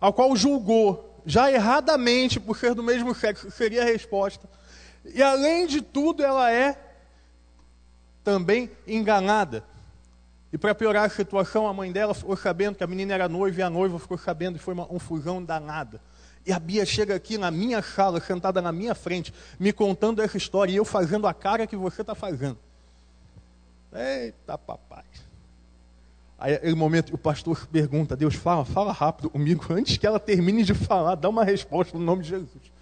a 0.00 0.10
qual 0.10 0.34
julgou, 0.34 1.22
já 1.26 1.50
erradamente, 1.52 2.40
por 2.40 2.56
ser 2.56 2.74
do 2.74 2.82
mesmo 2.82 3.14
sexo, 3.14 3.50
seria 3.50 3.82
a 3.82 3.84
resposta. 3.84 4.48
E 5.04 5.22
além 5.22 5.66
de 5.66 5.82
tudo, 5.82 6.24
ela 6.24 6.50
é 6.50 6.76
também 8.24 8.70
enganada. 8.86 9.62
E 10.52 10.58
para 10.58 10.74
piorar 10.74 11.04
a 11.04 11.08
situação, 11.08 11.68
a 11.68 11.74
mãe 11.74 11.92
dela 11.92 12.14
ficou 12.14 12.36
sabendo 12.36 12.76
que 12.76 12.84
a 12.84 12.86
menina 12.86 13.12
era 13.12 13.28
noiva 13.28 13.60
e 13.60 13.62
a 13.62 13.68
noiva 13.68 13.98
ficou 13.98 14.16
sabendo 14.16 14.56
e 14.56 14.58
foi 14.58 14.72
uma 14.72 14.86
confusão 14.86 15.44
danada. 15.44 16.00
E 16.46 16.52
a 16.52 16.58
Bia 16.58 16.84
chega 16.84 17.14
aqui 17.14 17.38
na 17.38 17.50
minha 17.50 17.82
sala, 17.82 18.20
sentada 18.20 18.60
na 18.60 18.70
minha 18.70 18.94
frente, 18.94 19.32
me 19.58 19.72
contando 19.72 20.22
essa 20.22 20.36
história 20.36 20.72
e 20.72 20.76
eu 20.76 20.84
fazendo 20.84 21.26
a 21.26 21.34
cara 21.34 21.66
que 21.66 21.76
você 21.76 22.02
está 22.02 22.14
fazendo. 22.14 22.58
Eita, 23.92 24.58
papai. 24.58 25.04
Aí, 26.38 26.70
no 26.70 26.76
momento, 26.76 27.14
o 27.14 27.18
pastor 27.18 27.66
pergunta: 27.68 28.16
Deus, 28.16 28.34
fala, 28.34 28.64
fala 28.64 28.92
rápido 28.92 29.30
comigo, 29.30 29.64
antes 29.70 29.96
que 29.96 30.06
ela 30.06 30.20
termine 30.20 30.62
de 30.62 30.74
falar, 30.74 31.14
dá 31.14 31.28
uma 31.28 31.44
resposta 31.44 31.96
no 31.96 32.04
nome 32.04 32.22
de 32.22 32.28
Jesus. 32.28 32.72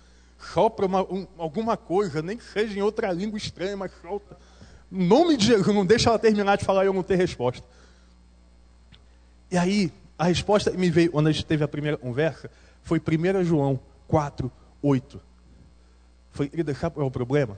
Sopra 0.52 0.86
uma, 0.86 1.02
um, 1.02 1.26
alguma 1.38 1.76
coisa, 1.76 2.20
nem 2.20 2.36
que 2.36 2.44
seja 2.44 2.76
em 2.76 2.82
outra 2.82 3.12
língua 3.12 3.38
estranha, 3.38 3.76
mas 3.76 3.92
solta. 4.02 4.36
No 4.92 5.06
nome 5.06 5.38
de 5.38 5.46
Jesus, 5.46 5.74
não 5.74 5.86
deixa 5.86 6.10
ela 6.10 6.18
terminar 6.18 6.58
de 6.58 6.66
falar 6.66 6.84
e 6.84 6.86
eu 6.86 6.92
não 6.92 7.02
ter 7.02 7.16
resposta. 7.16 7.64
E 9.50 9.56
aí, 9.56 9.90
a 10.18 10.24
resposta 10.24 10.70
me 10.70 10.90
veio, 10.90 11.10
quando 11.10 11.28
a 11.28 11.32
gente 11.32 11.46
teve 11.46 11.64
a 11.64 11.68
primeira 11.68 11.96
conversa, 11.96 12.50
foi 12.82 13.00
1 13.00 13.42
João 13.42 13.80
4, 14.06 14.52
8. 14.82 15.18
Foi, 16.30 16.46
querida, 16.46 16.74
sabe 16.74 16.96
qual 16.96 17.06
é 17.06 17.08
o 17.08 17.10
problema? 17.10 17.56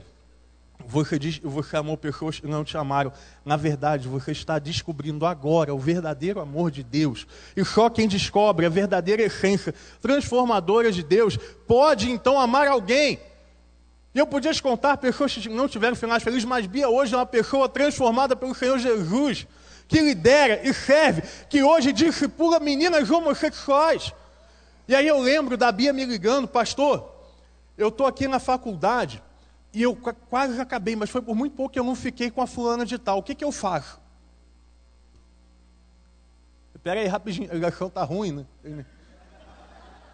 Você 0.87 1.19
diz 1.19 1.39
você 1.39 1.75
amou 1.75 1.97
pessoas 1.97 2.39
que 2.39 2.47
não 2.47 2.63
te 2.63 2.77
amaram. 2.77 3.11
Na 3.43 3.57
verdade, 3.57 4.07
você 4.07 4.31
está 4.31 4.57
descobrindo 4.57 5.25
agora 5.25 5.75
o 5.75 5.79
verdadeiro 5.79 6.39
amor 6.39 6.71
de 6.71 6.83
Deus. 6.83 7.27
E 7.53 7.65
só 7.65 7.89
quem 7.89 8.07
descobre 8.07 8.65
a 8.65 8.69
verdadeira 8.69 9.23
essência 9.23 9.73
transformadora 10.01 10.89
de 10.89 11.03
Deus 11.03 11.37
pode 11.67 12.09
então 12.09 12.39
amar 12.39 12.67
alguém. 12.67 13.19
E 14.15 14.17
eu 14.19 14.25
podia 14.25 14.53
te 14.53 14.63
contar 14.63 14.95
pessoas 14.95 15.33
que 15.33 15.49
não 15.49 15.67
tiveram 15.67 15.93
finais 15.93 16.23
felizes, 16.23 16.45
mas 16.45 16.65
Bia 16.65 16.87
hoje 16.87 17.13
é 17.13 17.17
uma 17.17 17.25
pessoa 17.25 17.67
transformada 17.67 18.33
pelo 18.33 18.55
Senhor 18.55 18.79
Jesus, 18.79 19.45
que 19.89 19.99
lidera 19.99 20.65
e 20.65 20.73
serve, 20.73 21.21
que 21.49 21.61
hoje 21.61 21.91
discipula 21.91 22.57
meninas 22.57 23.11
homossexuais. 23.11 24.13
E 24.87 24.95
aí 24.95 25.05
eu 25.05 25.19
lembro 25.19 25.57
da 25.57 25.69
Bia 25.69 25.91
me 25.91 26.05
ligando, 26.05 26.47
pastor, 26.47 27.13
eu 27.77 27.89
estou 27.89 28.07
aqui 28.07 28.25
na 28.25 28.39
faculdade 28.39 29.21
e 29.73 29.81
eu 29.81 29.93
quase 30.29 30.61
acabei, 30.61 30.95
mas 30.95 31.09
foi 31.09 31.21
por 31.21 31.35
muito 31.35 31.53
pouco 31.53 31.73
que 31.73 31.79
eu 31.79 31.83
não 31.83 31.93
fiquei 31.93 32.31
com 32.31 32.41
a 32.41 32.47
fulana 32.47 32.85
de 32.85 32.97
tal. 32.97 33.17
O 33.17 33.23
que, 33.23 33.35
que 33.35 33.43
eu 33.43 33.51
faço? 33.51 33.99
Espera 36.73 37.01
aí, 37.01 37.07
rapidinho, 37.07 37.51
a 37.51 37.53
ligação 37.53 37.89
tá 37.89 38.01
ruim, 38.05 38.31
né? 38.63 38.85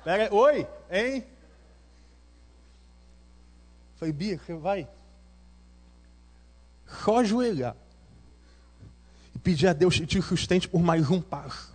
Pera 0.04 0.24
aí, 0.24 0.30
oi, 0.32 0.68
hein? 0.90 1.24
Falei, 4.02 4.14
Bia, 4.14 4.40
vai 4.60 4.88
só 7.06 7.20
ajoelhar 7.20 7.76
e 9.36 9.38
pedir 9.38 9.68
a 9.68 9.74
Deus 9.74 10.00
que 10.00 10.08
te 10.08 10.20
sustente 10.24 10.68
por 10.68 10.82
mais 10.82 11.08
um 11.12 11.22
passo. 11.22 11.72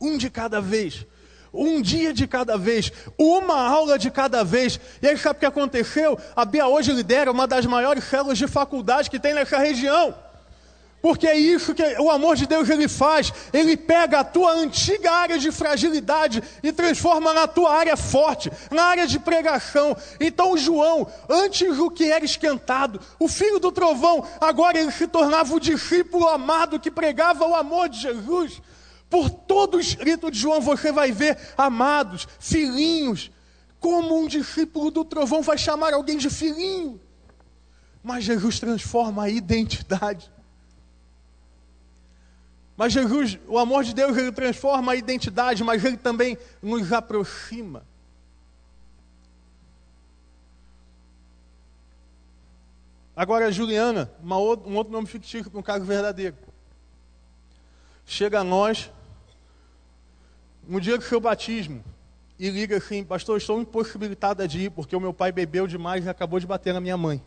Um 0.00 0.16
de 0.16 0.30
cada 0.30 0.60
vez 0.60 1.04
um 1.52 1.80
dia 1.80 2.12
de 2.12 2.26
cada 2.26 2.56
vez, 2.56 2.92
uma 3.18 3.60
aula 3.68 3.96
de 3.98 4.10
cada 4.10 4.44
vez. 4.44 4.78
E 5.00 5.06
aí 5.06 5.16
sabe 5.16 5.36
o 5.36 5.40
que 5.40 5.46
aconteceu? 5.46 6.18
A 6.34 6.44
Bia 6.44 6.66
hoje 6.66 6.92
lidera 6.92 7.30
uma 7.30 7.46
das 7.46 7.64
maiores 7.64 8.04
células 8.04 8.38
de 8.38 8.48
faculdade 8.48 9.08
que 9.08 9.20
tem 9.20 9.34
nessa 9.34 9.58
região. 9.58 10.14
Porque 11.04 11.26
é 11.26 11.36
isso 11.36 11.74
que 11.74 11.82
o 12.00 12.10
amor 12.10 12.34
de 12.34 12.46
Deus 12.46 12.66
ele 12.70 12.88
faz. 12.88 13.30
Ele 13.52 13.76
pega 13.76 14.20
a 14.20 14.24
tua 14.24 14.52
antiga 14.52 15.12
área 15.12 15.38
de 15.38 15.52
fragilidade 15.52 16.42
e 16.62 16.72
transforma 16.72 17.34
na 17.34 17.46
tua 17.46 17.76
área 17.76 17.94
forte, 17.94 18.50
na 18.70 18.84
área 18.84 19.06
de 19.06 19.18
pregação. 19.18 19.94
Então 20.18 20.56
João, 20.56 21.06
antes 21.28 21.76
do 21.76 21.90
que 21.90 22.10
era 22.10 22.24
esquentado, 22.24 22.98
o 23.18 23.28
filho 23.28 23.58
do 23.58 23.70
trovão, 23.70 24.26
agora 24.40 24.78
ele 24.78 24.90
se 24.90 25.06
tornava 25.06 25.54
o 25.54 25.60
discípulo 25.60 26.26
amado 26.26 26.80
que 26.80 26.90
pregava 26.90 27.46
o 27.46 27.54
amor 27.54 27.90
de 27.90 28.00
Jesus. 28.00 28.62
Por 29.10 29.28
todo 29.28 29.76
o 29.76 29.80
escrito 29.80 30.30
de 30.30 30.38
João 30.38 30.62
você 30.62 30.90
vai 30.90 31.12
ver 31.12 31.38
amados, 31.54 32.26
filhinhos. 32.40 33.30
Como 33.78 34.22
um 34.22 34.26
discípulo 34.26 34.90
do 34.90 35.04
trovão 35.04 35.42
vai 35.42 35.58
chamar 35.58 35.92
alguém 35.92 36.16
de 36.16 36.30
filhinho? 36.30 36.98
Mas 38.02 38.24
Jesus 38.24 38.58
transforma 38.58 39.24
a 39.24 39.28
identidade. 39.28 40.32
Mas 42.76 42.92
Jesus, 42.92 43.38
o 43.46 43.58
amor 43.58 43.84
de 43.84 43.94
Deus, 43.94 44.16
ele 44.16 44.32
transforma 44.32 44.92
a 44.92 44.96
identidade, 44.96 45.62
mas 45.62 45.84
ele 45.84 45.96
também 45.96 46.36
nos 46.60 46.92
aproxima. 46.92 47.84
Agora, 53.16 53.52
Juliana, 53.52 54.10
outra, 54.28 54.68
um 54.68 54.76
outro 54.76 54.92
nome 54.92 55.06
fictício 55.06 55.50
para 55.50 55.60
um 55.60 55.62
caso 55.62 55.84
verdadeiro. 55.84 56.36
Chega 58.04 58.40
a 58.40 58.44
nós 58.44 58.90
no 60.66 60.80
dia 60.80 60.98
do 60.98 61.04
seu 61.04 61.20
batismo, 61.20 61.84
e 62.38 62.50
liga 62.50 62.76
assim, 62.78 63.04
pastor, 63.04 63.36
estou 63.36 63.60
impossibilitada 63.60 64.48
de 64.48 64.62
ir, 64.62 64.70
porque 64.70 64.96
o 64.96 65.00
meu 65.00 65.14
pai 65.14 65.30
bebeu 65.30 65.66
demais 65.66 66.04
e 66.04 66.08
acabou 66.08 66.40
de 66.40 66.46
bater 66.46 66.74
na 66.74 66.80
minha 66.80 66.96
mãe. 66.96 67.22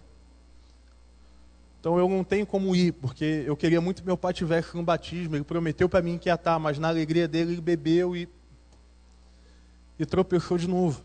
Então 1.79 1.98
eu 1.98 2.10
não 2.10 2.24
tenho 2.24 2.46
como 2.46 2.75
ir, 2.75 2.91
porque 2.93 3.43
eu 3.46 3.55
queria 3.55 3.79
muito 3.79 4.01
que 4.01 4.07
meu 4.07 4.17
pai 4.17 4.34
tivesse 4.34 4.75
um 4.75 4.84
batismo. 4.84 5.36
Ele 5.36 5.43
prometeu 5.43 5.88
para 5.88 6.01
mim 6.01 6.17
que 6.17 6.29
ia 6.29 6.36
estar, 6.36 6.57
mas 6.60 6.79
na 6.79 6.88
alegria 6.88 7.27
dele 7.27 7.53
ele 7.53 7.62
bebeu 7.62 8.15
e, 8.15 8.27
e 9.98 10.05
tropeçou 10.05 10.57
de 10.57 10.67
novo. 10.67 11.03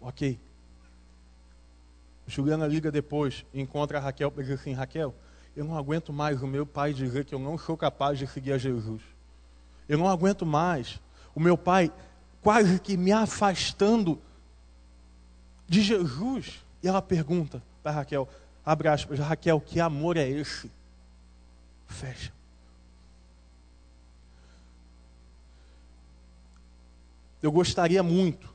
Ok. 0.00 0.38
Juliana 2.26 2.66
liga 2.66 2.90
depois 2.90 3.44
e 3.52 3.60
encontra 3.60 3.98
a 3.98 4.00
Raquel 4.00 4.32
e 4.36 4.42
diz 4.42 4.52
assim, 4.52 4.72
Raquel, 4.72 5.14
eu 5.56 5.64
não 5.64 5.76
aguento 5.76 6.12
mais 6.12 6.42
o 6.42 6.46
meu 6.46 6.64
pai 6.64 6.92
dizer 6.94 7.24
que 7.24 7.34
eu 7.34 7.38
não 7.38 7.58
sou 7.58 7.76
capaz 7.76 8.18
de 8.18 8.26
seguir 8.26 8.52
a 8.52 8.58
Jesus. 8.58 9.02
Eu 9.88 9.98
não 9.98 10.06
aguento 10.06 10.46
mais. 10.46 11.00
O 11.34 11.40
meu 11.40 11.58
pai 11.58 11.92
quase 12.40 12.78
que 12.78 12.96
me 12.96 13.12
afastando 13.12 14.20
de 15.66 15.82
Jesus. 15.82 16.64
E 16.82 16.88
ela 16.88 17.02
pergunta 17.02 17.62
para 17.82 17.92
Raquel, 17.92 18.28
abre 18.64 18.88
aspas, 18.88 19.18
Raquel, 19.18 19.60
que 19.60 19.80
amor 19.80 20.16
é 20.16 20.28
esse? 20.28 20.70
Fecha. 21.86 22.32
Eu 27.42 27.50
gostaria 27.50 28.02
muito 28.02 28.48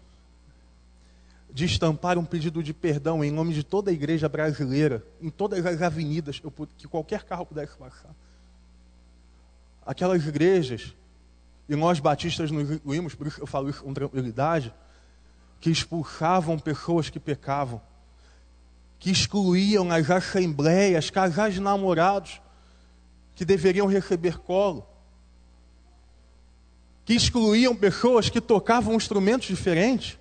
de 1.51 1.65
estampar 1.65 2.17
um 2.17 2.25
pedido 2.25 2.61
de 2.61 2.73
perdão 2.73 3.23
em 3.23 3.31
nome 3.31 3.53
de 3.53 3.63
toda 3.63 3.89
a 3.89 3.93
igreja 3.93 4.27
brasileira, 4.27 5.03
em 5.21 5.29
todas 5.29 5.65
as 5.65 5.81
avenidas 5.81 6.41
que 6.77 6.87
qualquer 6.87 7.23
carro 7.23 7.45
pudesse 7.45 7.75
passar. 7.77 8.13
Aquelas 9.85 10.25
igrejas 10.25 10.93
e 11.67 11.75
nós 11.75 11.99
batistas 11.99 12.51
nos 12.51 12.69
incluímos, 12.69 13.15
por 13.15 13.27
isso 13.27 13.41
eu 13.41 13.47
falo 13.47 13.69
isso 13.69 13.83
com 13.83 13.93
tranquilidade, 13.93 14.73
que 15.59 15.71
expulsavam 15.71 16.59
pessoas 16.59 17.09
que 17.09 17.19
pecavam, 17.19 17.81
que 18.99 19.11
excluíam 19.11 19.83
nas 19.83 20.09
assembleias 20.09 21.09
casais 21.09 21.59
namorados 21.59 22.41
que 23.35 23.45
deveriam 23.45 23.87
receber 23.87 24.37
colo. 24.39 24.87
que 27.05 27.13
excluíam 27.13 27.75
pessoas 27.75 28.29
que 28.29 28.41
tocavam 28.41 28.95
instrumentos 28.95 29.47
diferentes, 29.47 30.17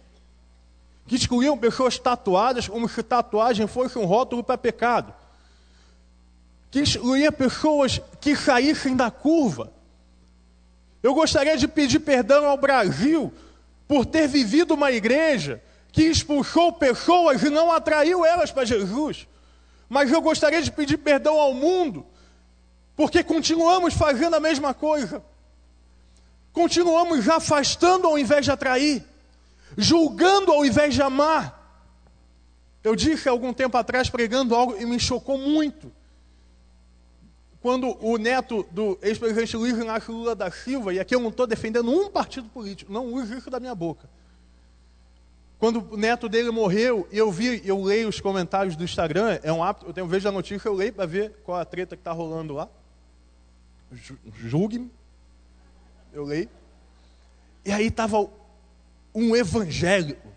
que 1.07 1.17
excluíam 1.17 1.57
pessoas 1.57 1.99
tatuadas 1.99 2.69
como 2.69 2.89
se 2.89 3.03
tatuagem 3.03 3.67
fosse 3.67 3.99
um 3.99 4.05
rótulo 4.05 4.45
para 4.45 4.59
pecado, 4.59 5.15
que 6.71 6.81
excluía 6.81 7.33
pessoas 7.33 8.01
que 8.21 8.37
saíssem 8.37 8.95
da 8.95 9.11
curva. 9.11 9.73
Eu 11.03 11.15
gostaria 11.15 11.57
de 11.57 11.67
pedir 11.67 12.01
perdão 12.01 12.47
ao 12.47 12.59
Brasil 12.59 13.33
por 13.89 14.05
ter 14.05 14.29
vivido 14.29 14.75
uma 14.75 14.93
igreja 14.93 15.63
que 15.95 16.03
expulsou 16.03 16.73
pessoas 16.73 17.41
e 17.45 17.49
não 17.49 17.71
atraiu 17.71 18.27
elas 18.27 18.51
para 18.51 18.65
Jesus. 18.65 19.29
Mas 19.89 20.11
eu 20.11 20.21
gostaria 20.21 20.61
de 20.61 20.73
pedir 20.73 20.97
perdão 20.97 21.39
ao 21.39 21.55
mundo, 21.55 22.05
porque 22.97 23.23
continuamos 23.23 23.95
fazendo 23.95 24.35
a 24.35 24.41
mesma 24.41 24.75
coisa. 24.75 25.23
Continuamos 26.53 27.29
afastando 27.29 28.09
ao 28.09 28.19
invés 28.19 28.45
de 28.45 28.51
atrair, 28.51 29.05
julgando 29.79 30.51
ao 30.51 30.67
invés 30.67 30.95
de 30.95 31.01
amar. 31.01 31.63
Eu 32.83 32.97
disse 32.97 33.29
algum 33.29 33.53
tempo 33.53 33.77
atrás, 33.77 34.11
pregando 34.11 34.53
algo 34.57 34.77
e 34.77 34.85
me 34.85 34.99
chocou 34.99 35.39
muito. 35.39 35.93
Quando 37.61 37.97
o 38.05 38.19
neto 38.19 38.67
do 38.73 38.99
ex-presidente 39.01 39.57
Luiz 39.57 39.79
Inácio 39.79 40.13
Lula 40.13 40.35
da 40.35 40.51
Silva, 40.51 40.93
e 40.93 40.99
aqui 40.99 41.15
eu 41.15 41.21
não 41.21 41.29
estou 41.29 41.47
defendendo 41.47 41.89
um 41.89 42.11
partido 42.11 42.49
político, 42.49 42.93
não 42.93 43.07
use 43.13 43.39
isso 43.39 43.49
da 43.49 43.61
minha 43.61 43.77
boca 43.77 44.09
quando 45.65 45.95
o 45.95 45.97
neto 45.97 46.29
dele 46.29 46.51
morreu, 46.51 47.09
eu 47.11 47.33
vi, 47.33 47.67
eu 47.67 47.83
leio 47.83 48.07
os 48.07 48.21
comentários 48.21 48.77
do 48.77 48.85
Instagram, 48.85 49.41
é 49.43 49.51
um 49.51 49.65
hábito, 49.65 49.87
eu 49.87 49.95
tenho, 49.95 50.07
vejo 50.07 50.29
a 50.29 50.31
notícia, 50.31 50.69
eu 50.69 50.75
leio 50.75 50.93
para 50.93 51.07
ver 51.07 51.33
qual 51.43 51.59
a 51.59 51.65
treta 51.65 51.97
que 51.97 52.03
está 52.03 52.13
rolando 52.13 52.53
lá. 52.53 52.69
Julgue-me. 54.35 54.93
Eu 56.13 56.23
leio. 56.23 56.51
E 57.65 57.73
aí 57.73 57.87
estava 57.87 58.29
um 59.15 59.35
evangélico. 59.35 60.29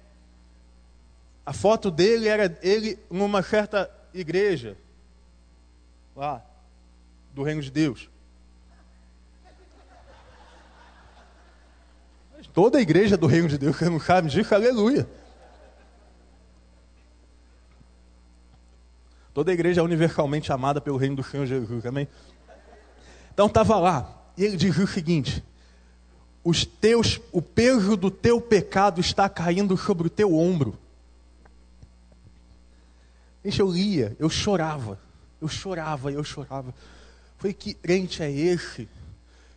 A 1.45 1.51
foto 1.51 1.91
dele 1.91 2.29
era 2.29 2.57
ele 2.61 2.97
numa 3.11 3.43
certa 3.43 3.91
igreja, 4.13 4.77
lá, 6.15 6.41
do 7.33 7.43
Reino 7.43 7.61
de 7.61 7.69
Deus. 7.69 8.09
Toda 12.53 12.77
a 12.77 12.81
igreja 12.81 13.17
do 13.17 13.27
reino 13.27 13.49
de 13.49 13.57
Deus, 13.57 13.77
que 13.77 13.85
não 13.85 13.99
sabe 13.99 14.29
disso, 14.29 14.55
aleluia. 14.55 15.07
Toda 19.37 19.51
a 19.51 19.53
igreja 19.53 19.81
é 19.81 19.83
universalmente 19.83 20.51
amada 20.51 20.81
pelo 20.81 20.97
reino 20.97 21.17
do 21.17 21.23
Senhor 21.23 21.45
Jesus, 21.45 21.85
amém? 21.85 22.07
Então 23.31 23.45
estava 23.45 23.77
lá, 23.77 24.31
e 24.35 24.43
ele 24.43 24.57
dizia 24.57 24.83
o 24.83 24.87
seguinte: 24.87 25.43
os 26.43 26.65
teus, 26.65 27.21
o 27.31 27.39
peso 27.39 27.95
do 27.95 28.09
teu 28.09 28.41
pecado 28.41 28.99
está 28.99 29.29
caindo 29.29 29.77
sobre 29.77 30.07
o 30.07 30.09
teu 30.09 30.35
ombro. 30.35 30.75
Gente, 33.45 33.59
eu 33.59 33.69
lia, 33.69 34.17
eu 34.17 34.27
chorava, 34.27 34.99
eu 35.39 35.47
chorava, 35.47 36.11
eu 36.11 36.23
chorava. 36.23 36.73
Foi 37.37 37.53
que 37.53 37.75
crente 37.75 38.23
é 38.23 38.31
esse 38.31 38.89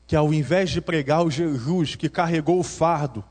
que 0.07 0.15
ao 0.15 0.35
invés 0.35 0.69
de 0.69 0.83
pregar 0.83 1.25
o 1.25 1.31
Jesus 1.31 1.97
que 1.97 2.11
carregou 2.11 2.61
o 2.61 2.63
fardo, 2.63 3.25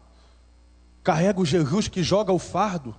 carrega 1.03 1.39
o 1.39 1.45
Jesus 1.45 1.87
que 1.87 2.01
joga 2.01 2.33
o 2.33 2.39
fardo. 2.39 2.95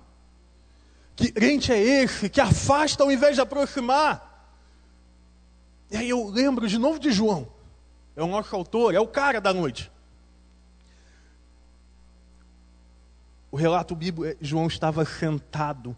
Que 1.21 1.31
crente 1.31 1.71
é 1.71 1.79
esse 1.79 2.27
que 2.27 2.41
afasta 2.41 3.03
ao 3.03 3.11
invés 3.11 3.35
de 3.35 3.41
aproximar? 3.41 4.49
E 5.91 5.97
aí 5.97 6.09
eu 6.09 6.27
lembro 6.27 6.67
de 6.67 6.79
novo 6.79 6.97
de 6.97 7.11
João, 7.11 7.47
é 8.15 8.23
o 8.23 8.27
nosso 8.27 8.55
autor, 8.55 8.95
é 8.95 8.99
o 8.99 9.05
cara 9.05 9.39
da 9.39 9.53
noite. 9.53 9.91
O 13.51 13.55
relato 13.55 13.95
bíblico 13.95 14.25
é 14.25 14.35
João 14.41 14.65
estava 14.65 15.05
sentado 15.05 15.95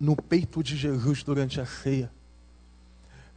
no 0.00 0.16
peito 0.16 0.64
de 0.64 0.76
Jesus 0.76 1.22
durante 1.22 1.60
a 1.60 1.66
ceia. 1.66 2.10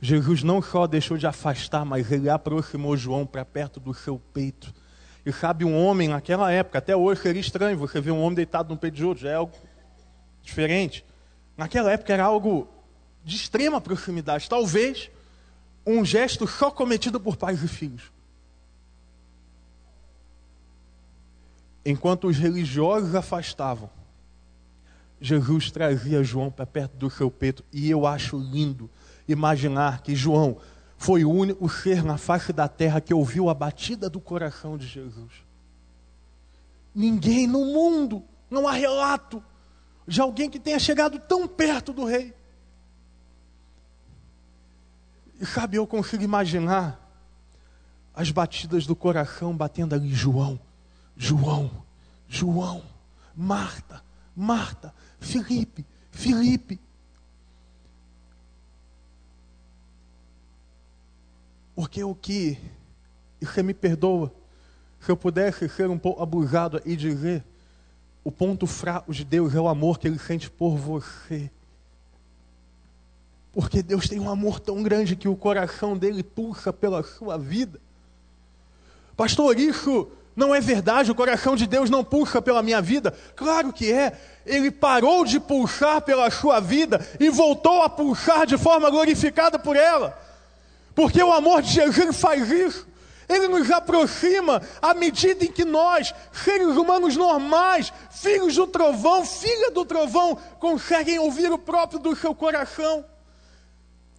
Jesus 0.02 0.42
não 0.42 0.64
só 0.64 0.88
deixou 0.88 1.16
de 1.16 1.28
afastar, 1.28 1.86
mas 1.86 2.12
ele 2.12 2.28
aproximou 2.28 2.98
João 2.98 3.24
para 3.24 3.46
perto 3.46 3.80
do 3.80 3.94
seu 3.94 4.20
peito. 4.34 4.74
E 5.24 5.32
sabe, 5.32 5.64
um 5.64 5.78
homem 5.78 6.08
naquela 6.08 6.52
época, 6.52 6.80
até 6.80 6.96
hoje 6.96 7.22
seria 7.22 7.42
estranho 7.42 7.78
você 7.78 8.02
ver 8.02 8.10
um 8.10 8.22
homem 8.22 8.38
deitado 8.38 8.74
no 8.74 8.80
peito 8.80 8.96
de 8.96 9.06
outro, 9.06 9.24
já 9.26 9.30
é 9.30 9.36
algo 9.36 9.54
diferente. 10.42 11.06
Naquela 11.58 11.92
época 11.92 12.14
era 12.14 12.24
algo 12.24 12.68
de 13.24 13.36
extrema 13.36 13.82
proximidade, 13.82 14.50
talvez 14.50 15.10
um 15.86 16.04
gesto 16.06 16.48
só 16.48 16.72
cometido 16.72 17.20
por 17.20 17.36
pais 17.36 17.64
e 17.64 17.68
filhos. 17.68 18.12
Enquanto 21.86 22.28
os 22.28 22.38
religiosos 22.38 23.16
afastavam, 23.16 23.90
Jesus 25.20 25.72
trazia 25.72 26.24
João 26.24 26.50
para 26.50 26.66
perto 26.66 26.96
do 26.96 27.10
seu 27.10 27.30
peito, 27.30 27.64
e 27.74 27.90
eu 27.90 28.06
acho 28.06 28.38
lindo 28.38 28.90
imaginar 29.28 30.02
que 30.02 30.16
João 30.16 30.58
foi 30.98 31.24
o 31.24 31.32
único 31.32 31.68
ser 31.70 32.04
na 32.04 32.18
face 32.18 32.52
da 32.52 32.68
terra 32.68 33.02
que 33.02 33.14
ouviu 33.14 33.50
a 33.50 33.54
batida 33.54 34.10
do 34.10 34.20
coração 34.20 34.78
de 34.78 34.88
Jesus. 34.88 35.32
Ninguém 36.94 37.48
no 37.48 37.66
mundo, 37.66 38.24
não 38.50 38.68
há 38.68 38.72
relato 38.72 39.44
de 40.10 40.20
alguém 40.20 40.50
que 40.50 40.60
tenha 40.60 40.80
chegado 40.80 41.20
tão 41.20 41.48
perto 41.48 41.94
do 41.94 42.04
rei. 42.04 42.34
E 45.40 45.46
sabe, 45.46 45.78
eu 45.78 45.86
consigo 45.86 46.24
imaginar 46.24 47.00
as 48.14 48.32
batidas 48.32 48.88
do 48.88 48.96
coração 48.96 49.56
batendo 49.56 49.94
ali, 49.94 50.12
João, 50.12 50.60
João, 51.16 51.86
João, 52.28 52.84
Marta, 53.36 54.04
Marta, 54.36 54.94
Felipe, 55.20 55.86
Felipe. 56.12 56.80
Porque 61.76 62.04
o 62.04 62.16
que, 62.16 62.58
e 63.40 63.46
você 63.46 63.62
me 63.62 63.76
perdoa, 63.76 64.34
se 65.00 65.12
eu 65.12 65.16
pudesse 65.16 65.70
ser 65.70 65.88
um 65.88 66.00
pouco 66.00 66.22
abusado 66.22 66.82
e 66.84 66.96
dizer, 66.96 67.46
o 68.24 68.32
ponto 68.32 68.68
fraco 68.68 69.14
de 69.14 69.24
Deus 69.24 69.56
é 69.56 69.60
o 69.60 69.68
amor 69.68 70.00
que 70.00 70.08
Ele 70.08 70.20
sente 70.20 70.50
por 70.50 70.76
você. 70.76 71.50
Porque 73.52 73.82
Deus 73.82 74.08
tem 74.08 74.20
um 74.20 74.30
amor 74.30 74.60
tão 74.60 74.84
grande 74.84 75.16
que 75.16 75.28
o 75.28 75.36
coração 75.36 75.98
dele 75.98 76.24
pulsa 76.24 76.72
pela 76.72 77.04
sua 77.04 77.38
vida. 77.38 77.80
Pastor, 79.18 79.60
isso 79.60 80.10
não 80.36 80.56
é 80.56 80.62
verdade, 80.62 81.12
o 81.12 81.16
coração 81.16 81.56
de 81.56 81.68
Deus 81.68 81.90
não 81.90 82.04
pulsa 82.04 82.42
pela 82.42 82.64
minha 82.64 82.82
vida. 82.82 83.14
Claro 83.36 83.74
que 83.74 83.92
é. 83.92 84.18
Ele 84.46 84.72
parou 84.72 85.26
de 85.26 85.40
pulsar 85.40 86.02
pela 86.02 86.32
sua 86.32 86.60
vida 86.60 87.06
e 87.20 87.30
voltou 87.30 87.82
a 87.82 87.90
pulsar 87.90 88.46
de 88.46 88.58
forma 88.58 88.90
glorificada 88.90 89.60
por 89.60 89.76
ela. 89.76 90.18
Porque 90.96 91.22
o 91.22 91.34
amor 91.34 91.62
de 91.62 91.74
Jesus 91.74 92.20
faz 92.20 92.50
isso. 92.50 92.88
Ele 93.30 93.48
nos 93.48 93.70
aproxima 93.70 94.60
à 94.82 94.96
medida 94.96 95.46
em 95.46 95.52
que 95.52 95.64
nós, 95.64 96.14
seres 96.34 96.76
humanos 96.76 97.16
normais, 97.16 97.94
filhos 98.10 98.56
do 98.56 98.66
trovão, 98.66 99.24
filha 99.24 99.70
do 99.70 99.86
trovão, 99.86 100.36
conseguem 100.60 101.20
ouvir 101.20 101.52
o 101.52 101.58
próprio 101.60 102.00
do 102.00 102.16
seu 102.16 102.34
coração. 102.34 103.06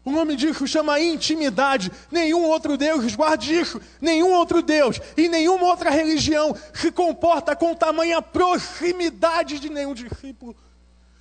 O 0.05 0.13
nome 0.13 0.37
disso 0.37 0.67
chama 0.67 1.01
intimidade. 1.01 1.91
Nenhum 2.11 2.45
outro 2.45 2.77
Deus, 2.77 3.15
guarde 3.17 3.53
isso, 3.53 3.81
nenhum 4.01 4.33
outro 4.33 4.63
Deus 4.63 5.01
e 5.17 5.29
nenhuma 5.29 5.67
outra 5.67 5.91
religião 5.91 6.57
se 6.73 6.93
comporta 6.93 7.57
com 7.57 7.75
tamanha 7.75 8.23
proximidade 8.23 9.59
de 9.59 9.69
nenhum 9.69 9.93
discípulo. 9.93 10.57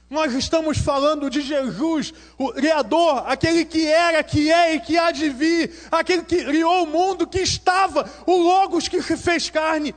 Nós 0.10 0.34
estamos 0.34 0.80
falando 0.80 1.30
de 1.30 1.40
Jesus, 1.40 2.12
o 2.36 2.52
Criador, 2.52 3.24
aquele 3.28 3.64
que 3.64 3.86
era, 3.86 4.24
que 4.24 4.52
é 4.52 4.74
e 4.74 4.80
que 4.80 4.98
há 4.98 5.12
de 5.12 5.30
vir, 5.30 5.72
aquele 5.92 6.24
que 6.24 6.44
criou 6.44 6.84
o 6.84 6.88
mundo, 6.88 7.28
que 7.28 7.40
estava, 7.40 8.10
o 8.26 8.36
Logos 8.36 8.88
que 8.88 9.04
se 9.04 9.16
fez 9.16 9.52
carne, 9.52 9.94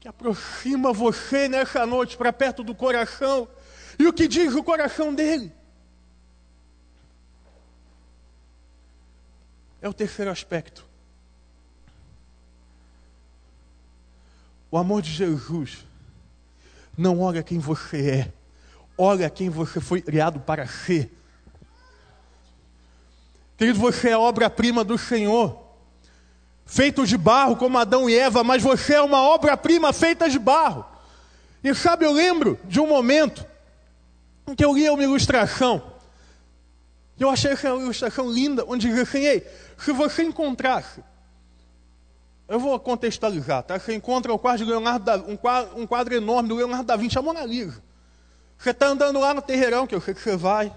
que 0.00 0.08
aproxima 0.08 0.92
você 0.92 1.48
nessa 1.48 1.86
noite 1.86 2.16
para 2.16 2.32
perto 2.32 2.64
do 2.64 2.74
coração. 2.74 3.46
E 3.96 4.06
o 4.06 4.12
que 4.12 4.26
diz 4.26 4.52
o 4.54 4.64
coração 4.64 5.14
dele? 5.14 5.52
É 9.80 9.88
o 9.88 9.94
terceiro 9.94 10.30
aspecto. 10.30 10.84
O 14.72 14.76
amor 14.76 15.02
de 15.02 15.10
Jesus 15.10 15.87
não 16.98 17.20
olha 17.20 17.44
quem 17.44 17.60
você 17.60 18.10
é, 18.10 18.32
olha 18.98 19.30
quem 19.30 19.48
você 19.48 19.80
foi 19.80 20.02
criado 20.02 20.40
para 20.40 20.66
ser. 20.66 21.16
Querido, 23.56 23.78
você 23.78 24.10
é 24.10 24.16
obra-prima 24.16 24.82
do 24.82 24.98
Senhor, 24.98 25.62
feito 26.66 27.06
de 27.06 27.16
barro 27.16 27.56
como 27.56 27.78
Adão 27.78 28.10
e 28.10 28.18
Eva, 28.18 28.42
mas 28.42 28.62
você 28.62 28.94
é 28.94 29.00
uma 29.00 29.22
obra-prima 29.22 29.92
feita 29.92 30.28
de 30.28 30.38
barro. 30.38 30.84
E 31.62 31.72
sabe, 31.72 32.04
eu 32.04 32.12
lembro 32.12 32.58
de 32.64 32.80
um 32.80 32.88
momento 32.88 33.46
em 34.46 34.54
que 34.54 34.64
eu 34.64 34.74
li 34.74 34.90
uma 34.90 35.02
ilustração. 35.02 35.92
Eu 37.18 37.30
achei 37.30 37.52
essa 37.52 37.68
ilustração 37.68 38.30
linda, 38.30 38.64
onde 38.66 38.88
dizia 38.88 39.02
assim: 39.02 39.24
Ei, 39.24 39.46
se 39.76 39.92
você 39.92 40.22
encontrasse 40.22 41.02
Eu 42.48 42.58
vou 42.58 42.80
contextualizar, 42.80 43.62
tá? 43.62 43.78
Você 43.78 43.94
encontra 43.94 44.32
o 44.32 44.38
quadro 44.38 44.66
da, 45.00 45.16
um, 45.16 45.36
quadro, 45.36 45.78
um 45.78 45.86
quadro 45.86 46.14
enorme 46.14 46.48
do 46.48 46.54
Leonardo 46.54 46.84
da 46.84 46.96
Vinci, 46.96 47.18
a 47.18 47.22
Mona 47.22 47.44
Lisa. 47.44 47.82
Você 48.56 48.70
está 48.70 48.86
andando 48.86 49.20
lá 49.20 49.34
no 49.34 49.42
terreirão, 49.42 49.86
que 49.86 49.94
eu 49.94 50.00
sei 50.00 50.14
que 50.14 50.20
você 50.20 50.34
vai, 50.34 50.74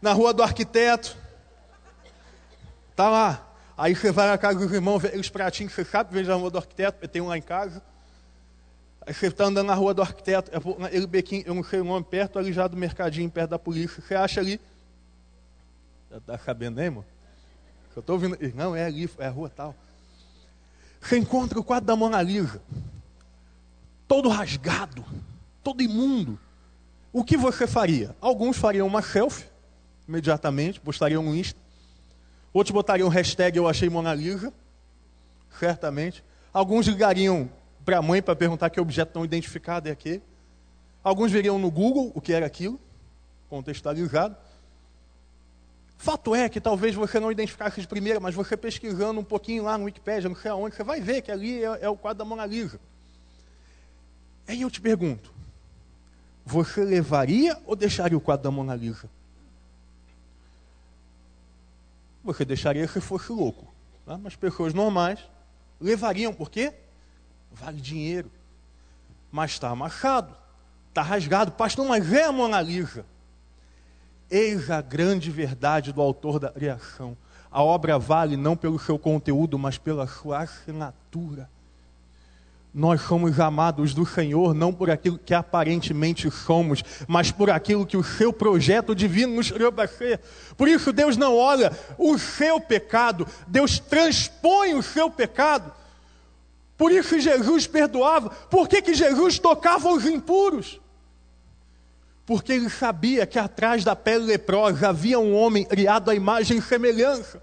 na 0.00 0.12
rua 0.12 0.32
do 0.32 0.42
arquiteto, 0.42 1.16
tá 2.94 3.10
lá. 3.10 3.48
Aí 3.76 3.96
você 3.96 4.12
vai 4.12 4.28
na 4.28 4.38
casa 4.38 4.60
dos 4.60 4.72
irmãos, 4.72 5.02
eles 5.02 5.28
pratinhos, 5.28 5.72
você 5.72 5.84
sabe, 5.84 6.14
vende 6.14 6.28
na 6.28 6.36
rua 6.36 6.50
do 6.50 6.58
arquiteto, 6.58 7.08
tem 7.08 7.20
um 7.20 7.26
lá 7.26 7.36
em 7.36 7.42
casa. 7.42 7.82
Aí 9.04 9.12
você 9.12 9.26
está 9.26 9.46
andando 9.46 9.66
na 9.66 9.74
rua 9.74 9.92
do 9.92 10.00
arquiteto, 10.00 10.48
ele 10.92 11.08
bequinho, 11.08 11.42
eu 11.44 11.54
não 11.54 11.64
sei 11.64 11.80
o 11.80 11.84
nome, 11.84 12.04
perto 12.04 12.38
ali 12.38 12.52
já 12.52 12.68
do 12.68 12.76
mercadinho, 12.76 13.28
perto 13.28 13.50
da 13.50 13.58
polícia. 13.58 14.00
Você 14.00 14.14
acha 14.14 14.38
ali. 14.38 14.60
Está 16.08 16.38
sabendo, 16.38 16.76
né, 16.76 16.84
irmão? 16.84 17.04
Eu 17.96 18.00
estou 18.00 18.14
ouvindo. 18.14 18.38
Não, 18.54 18.76
é 18.76 18.84
ali, 18.84 19.10
é 19.18 19.26
a 19.26 19.30
rua 19.30 19.50
tal. 19.50 19.74
Você 21.02 21.18
encontra 21.18 21.58
o 21.58 21.64
quadro 21.64 21.86
da 21.86 21.96
Mona 21.96 22.22
Lisa, 22.22 22.62
todo 24.06 24.28
rasgado, 24.28 25.04
todo 25.62 25.82
imundo. 25.82 26.38
O 27.12 27.24
que 27.24 27.36
você 27.36 27.66
faria? 27.66 28.16
Alguns 28.20 28.56
fariam 28.56 28.86
uma 28.86 29.02
selfie, 29.02 29.44
imediatamente, 30.08 30.80
postariam 30.80 31.22
no 31.22 31.34
Insta. 31.34 31.60
Outros 32.52 32.72
botariam 32.72 33.08
hashtag 33.08 33.58
Eu 33.58 33.66
Achei 33.66 33.90
Mona 33.90 34.14
Lisa, 34.14 34.52
certamente. 35.58 36.24
Alguns 36.52 36.86
ligariam 36.86 37.50
para 37.84 37.98
a 37.98 38.02
mãe 38.02 38.22
para 38.22 38.36
perguntar 38.36 38.70
que 38.70 38.80
objeto 38.80 39.18
não 39.18 39.24
identificado 39.24 39.88
é 39.88 39.92
aquele. 39.92 40.22
Alguns 41.02 41.32
veriam 41.32 41.58
no 41.58 41.70
Google 41.70 42.12
o 42.14 42.20
que 42.20 42.32
era 42.32 42.46
aquilo, 42.46 42.80
contextualizado. 43.50 44.36
Fato 46.02 46.34
é 46.34 46.48
que 46.48 46.60
talvez 46.60 46.96
você 46.96 47.20
não 47.20 47.30
identificasse 47.30 47.80
de 47.80 47.86
primeira, 47.86 48.18
mas 48.18 48.34
você 48.34 48.56
pesquisando 48.56 49.20
um 49.20 49.24
pouquinho 49.24 49.62
lá 49.62 49.78
no 49.78 49.84
Wikipedia, 49.84 50.28
não 50.28 50.34
sei 50.34 50.50
aonde, 50.50 50.74
você 50.74 50.82
vai 50.82 51.00
ver 51.00 51.22
que 51.22 51.30
ali 51.30 51.62
é, 51.62 51.78
é 51.82 51.88
o 51.88 51.96
quadro 51.96 52.18
da 52.18 52.24
Mona 52.24 52.44
Lisa. 52.44 52.80
Aí 54.48 54.62
eu 54.62 54.68
te 54.68 54.80
pergunto, 54.80 55.32
você 56.44 56.82
levaria 56.82 57.56
ou 57.64 57.76
deixaria 57.76 58.18
o 58.18 58.20
quadro 58.20 58.42
da 58.42 58.50
Mona 58.50 58.74
Lisa? 58.74 59.08
Você 62.24 62.44
deixaria 62.44 62.88
se 62.88 63.00
fosse 63.00 63.30
louco. 63.30 63.72
Tá? 64.04 64.18
Mas 64.18 64.34
pessoas 64.34 64.74
normais 64.74 65.20
levariam, 65.80 66.34
por 66.34 66.50
quê? 66.50 66.74
Vale 67.52 67.80
dinheiro. 67.80 68.28
Mas 69.30 69.52
está 69.52 69.68
amassado, 69.68 70.36
está 70.88 71.00
rasgado. 71.00 71.52
Pastor, 71.52 71.86
mas 71.86 72.12
é 72.12 72.24
a 72.24 72.32
Mona 72.32 72.60
Lisa. 72.60 73.06
Eis 74.34 74.70
a 74.70 74.80
grande 74.80 75.30
verdade 75.30 75.92
do 75.92 76.00
autor 76.00 76.38
da 76.38 76.48
criação. 76.48 77.14
A 77.50 77.62
obra 77.62 77.98
vale 77.98 78.34
não 78.34 78.56
pelo 78.56 78.78
seu 78.78 78.98
conteúdo, 78.98 79.58
mas 79.58 79.76
pela 79.76 80.06
sua 80.06 80.38
assinatura. 80.38 81.50
Nós 82.72 83.02
somos 83.02 83.38
amados 83.38 83.92
do 83.92 84.06
Senhor 84.06 84.54
não 84.54 84.72
por 84.72 84.90
aquilo 84.90 85.18
que 85.18 85.34
aparentemente 85.34 86.30
somos, 86.30 86.82
mas 87.06 87.30
por 87.30 87.50
aquilo 87.50 87.84
que 87.84 87.98
o 87.98 88.02
seu 88.02 88.32
projeto 88.32 88.94
divino 88.94 89.34
nos 89.34 89.50
criou 89.50 89.70
para 89.70 89.86
ser. 89.86 90.18
Por 90.56 90.66
isso 90.66 90.94
Deus 90.94 91.18
não 91.18 91.36
olha 91.36 91.70
o 91.98 92.16
seu 92.16 92.58
pecado, 92.58 93.28
Deus 93.46 93.78
transpõe 93.78 94.72
o 94.72 94.82
seu 94.82 95.10
pecado. 95.10 95.70
Por 96.78 96.90
isso 96.90 97.20
Jesus 97.20 97.66
perdoava. 97.66 98.30
Por 98.30 98.66
que, 98.66 98.80
que 98.80 98.94
Jesus 98.94 99.38
tocava 99.38 99.92
os 99.92 100.06
impuros? 100.06 100.80
Porque 102.24 102.52
ele 102.52 102.70
sabia 102.70 103.26
que 103.26 103.38
atrás 103.38 103.84
da 103.84 103.96
pele 103.96 104.24
leprosa 104.24 104.88
havia 104.88 105.18
um 105.18 105.34
homem 105.34 105.64
criado 105.64 106.10
à 106.10 106.14
imagem 106.14 106.58
e 106.58 106.62
semelhança. 106.62 107.42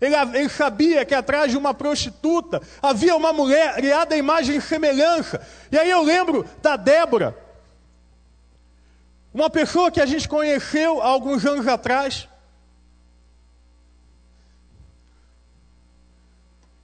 Ele, 0.00 0.14
ele, 0.36 0.48
sabia 0.48 1.04
que 1.04 1.14
atrás 1.14 1.50
de 1.50 1.56
uma 1.56 1.72
prostituta 1.72 2.60
havia 2.82 3.16
uma 3.16 3.32
mulher 3.32 3.74
criada 3.74 4.14
à 4.14 4.18
imagem 4.18 4.56
e 4.56 4.60
semelhança. 4.60 5.40
E 5.70 5.78
aí 5.78 5.90
eu 5.90 6.02
lembro 6.02 6.44
da 6.60 6.76
Débora, 6.76 7.36
uma 9.32 9.50
pessoa 9.50 9.90
que 9.90 10.00
a 10.00 10.06
gente 10.06 10.28
conheceu 10.28 11.02
há 11.02 11.06
alguns 11.06 11.44
anos 11.44 11.66
atrás. 11.66 12.28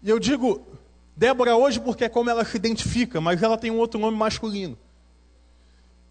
E 0.03 0.09
eu 0.09 0.19
digo 0.19 0.66
Débora 1.14 1.55
hoje 1.55 1.79
porque 1.79 2.05
é 2.05 2.09
como 2.09 2.31
ela 2.31 2.45
se 2.45 2.57
identifica, 2.57 3.21
mas 3.21 3.43
ela 3.43 3.59
tem 3.59 3.71
um 3.71 3.79
outro 3.79 4.01
nome 4.01 4.16
masculino. 4.16 4.77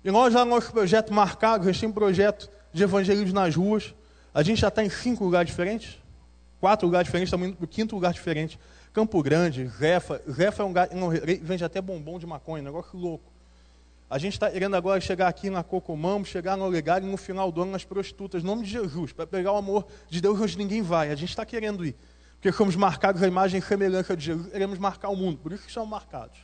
E 0.04 0.12
nós 0.12 0.34
já 0.34 0.46
no 0.46 0.52
nosso 0.52 0.72
projeto 0.72 1.14
marcado, 1.14 1.68
a 1.68 1.72
gente 1.72 1.82
tem 1.82 1.90
um 1.90 1.94
projeto 1.94 2.50
de 2.72 2.84
evangelismo 2.84 3.34
nas 3.34 3.56
ruas. 3.56 3.94
A 4.34 4.42
gente 4.42 4.62
já 4.62 4.70
está 4.70 4.84
em 4.84 4.90
cinco 4.90 5.24
lugares 5.24 5.50
diferentes, 5.50 6.00
quatro 6.60 6.86
lugares 6.86 7.08
diferentes, 7.08 7.28
estamos 7.28 7.48
indo 7.48 7.58
para 7.58 7.66
o 7.66 7.68
quinto 7.68 7.96
lugar 7.96 8.14
diferente. 8.14 8.60
Campo 8.94 9.22
Grande, 9.22 9.68
Zefa. 9.68 10.22
Zefa 10.32 10.64
é 10.64 10.66
um 10.66 10.70
lugar, 10.70 10.90
não, 10.94 11.10
vende 11.42 11.64
até 11.64 11.82
bombom 11.82 12.18
de 12.18 12.26
maconha, 12.26 12.64
negócio 12.64 12.98
louco. 12.98 13.32
A 14.10 14.18
gente 14.18 14.34
está 14.34 14.50
querendo 14.50 14.76
agora 14.76 15.00
chegar 15.00 15.28
aqui 15.28 15.50
na 15.50 15.64
Cocomamo, 15.64 16.26
chegar 16.26 16.58
no 16.58 16.66
Olegário 16.66 17.08
e 17.08 17.12
no 17.12 17.18
final 17.18 17.52
do 17.52 17.62
ano 17.62 17.72
nas 17.72 17.84
prostitutas, 17.84 18.42
em 18.42 18.46
nome 18.46 18.64
de 18.64 18.72
Jesus, 18.72 19.12
para 19.12 19.28
pegar 19.28 19.52
o 19.52 19.58
amor 19.58 19.86
de 20.10 20.20
Deus 20.20 20.40
onde 20.40 20.58
ninguém 20.58 20.82
vai. 20.82 21.12
A 21.12 21.16
gente 21.16 21.30
está 21.30 21.46
querendo 21.46 21.86
ir. 21.86 21.96
Porque 22.36 22.52
somos 22.52 22.76
marcados 22.76 23.22
a 23.22 23.28
imagem 23.28 23.60
e 23.60 23.62
semelhança 23.62 24.16
de 24.16 24.26
Jesus, 24.26 24.52
queremos 24.52 24.80
marcar 24.80 25.10
o 25.10 25.16
mundo, 25.16 25.38
por 25.38 25.52
isso 25.52 25.66
que 25.66 25.72
somos 25.72 25.90
marcados. 25.90 26.40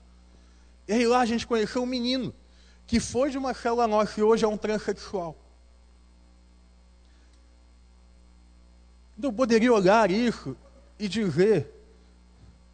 E 0.88 0.94
aí 0.94 1.08
lá 1.08 1.22
a 1.22 1.26
gente 1.26 1.48
conheceu 1.48 1.82
um 1.82 1.86
menino 1.86 2.34
que 2.88 3.00
foi 3.00 3.30
de 3.32 3.38
uma 3.38 3.54
célula 3.54 3.88
nossa 3.88 4.20
e 4.20 4.24
hoje 4.24 4.46
é 4.46 4.48
um 4.48 4.58
transexual. 4.58 5.36
Eu 9.22 9.32
poderia 9.32 9.74
olhar 9.74 10.12
isso 10.12 10.56
e 11.00 11.08
dizer: 11.08 11.72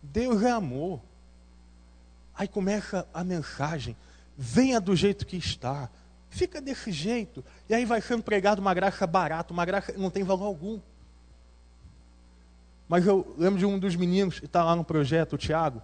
Deus 0.01 0.41
é 0.43 0.51
amor. 0.51 0.99
Aí 2.35 2.47
começa 2.47 3.07
a 3.13 3.23
mensagem: 3.23 3.95
venha 4.37 4.81
do 4.81 4.95
jeito 4.95 5.25
que 5.25 5.37
está, 5.37 5.89
fica 6.29 6.59
desse 6.59 6.91
jeito. 6.91 7.43
E 7.69 7.73
aí 7.73 7.85
vai 7.85 8.01
sendo 8.01 8.23
pregado 8.23 8.59
uma 8.59 8.73
graça 8.73 9.05
barata, 9.07 9.53
uma 9.53 9.65
graça 9.65 9.93
que 9.93 9.99
não 9.99 10.09
tem 10.09 10.23
valor 10.23 10.45
algum. 10.45 10.79
Mas 12.89 13.05
eu 13.05 13.33
lembro 13.37 13.57
de 13.57 13.65
um 13.65 13.79
dos 13.79 13.95
meninos 13.95 14.39
que 14.39 14.45
está 14.45 14.65
lá 14.65 14.75
no 14.75 14.83
projeto, 14.83 15.33
o 15.33 15.37
Tiago. 15.37 15.81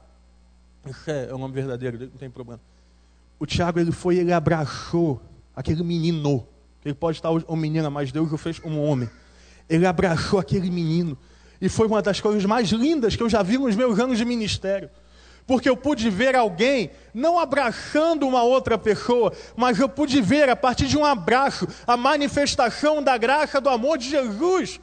Esse 0.86 1.12
é 1.12 1.34
o 1.34 1.38
nome 1.38 1.54
verdadeiro 1.54 1.98
dele, 1.98 2.12
não 2.12 2.20
tem 2.20 2.30
problema 2.30 2.60
o 3.40 3.46
Tiago 3.46 3.80
ele 3.80 3.92
foi 3.92 4.18
ele 4.18 4.34
abraçou 4.34 5.22
aquele 5.56 5.84
menino. 5.84 6.48
Ele 6.84 6.94
pode 6.94 7.18
estar 7.18 7.30
uma 7.30 7.58
menina, 7.58 7.90
mas 7.90 8.12
Deus 8.12 8.32
o 8.32 8.38
fez 8.38 8.62
um 8.64 8.80
homem. 8.80 9.10
Ele 9.70 9.86
abraçou 9.86 10.40
aquele 10.40 10.70
menino. 10.72 11.18
E 11.60 11.68
foi 11.68 11.88
uma 11.88 12.02
das 12.02 12.22
coisas 12.22 12.46
mais 12.46 12.70
lindas 12.70 13.16
que 13.16 13.24
eu 13.24 13.30
já 13.30 13.44
vi 13.44 13.58
nos 13.58 13.76
meus 13.76 14.00
anos 14.00 14.18
de 14.18 14.26
ministério. 14.26 14.90
Porque 15.46 15.68
eu 15.68 15.76
pude 15.76 16.10
ver 16.10 16.36
alguém 16.36 16.92
não 17.14 17.40
abraçando 17.40 18.28
uma 18.28 18.44
outra 18.44 18.78
pessoa, 18.78 19.34
mas 19.56 19.80
eu 19.80 19.90
pude 19.90 20.22
ver 20.22 20.50
a 20.50 20.56
partir 20.56 20.88
de 20.88 20.98
um 20.98 21.06
abraço 21.06 21.68
a 21.86 21.98
manifestação 21.98 23.02
da 23.02 23.18
graça 23.18 23.60
do 23.60 23.70
amor 23.70 23.98
de 23.98 24.10
Jesus 24.10 24.80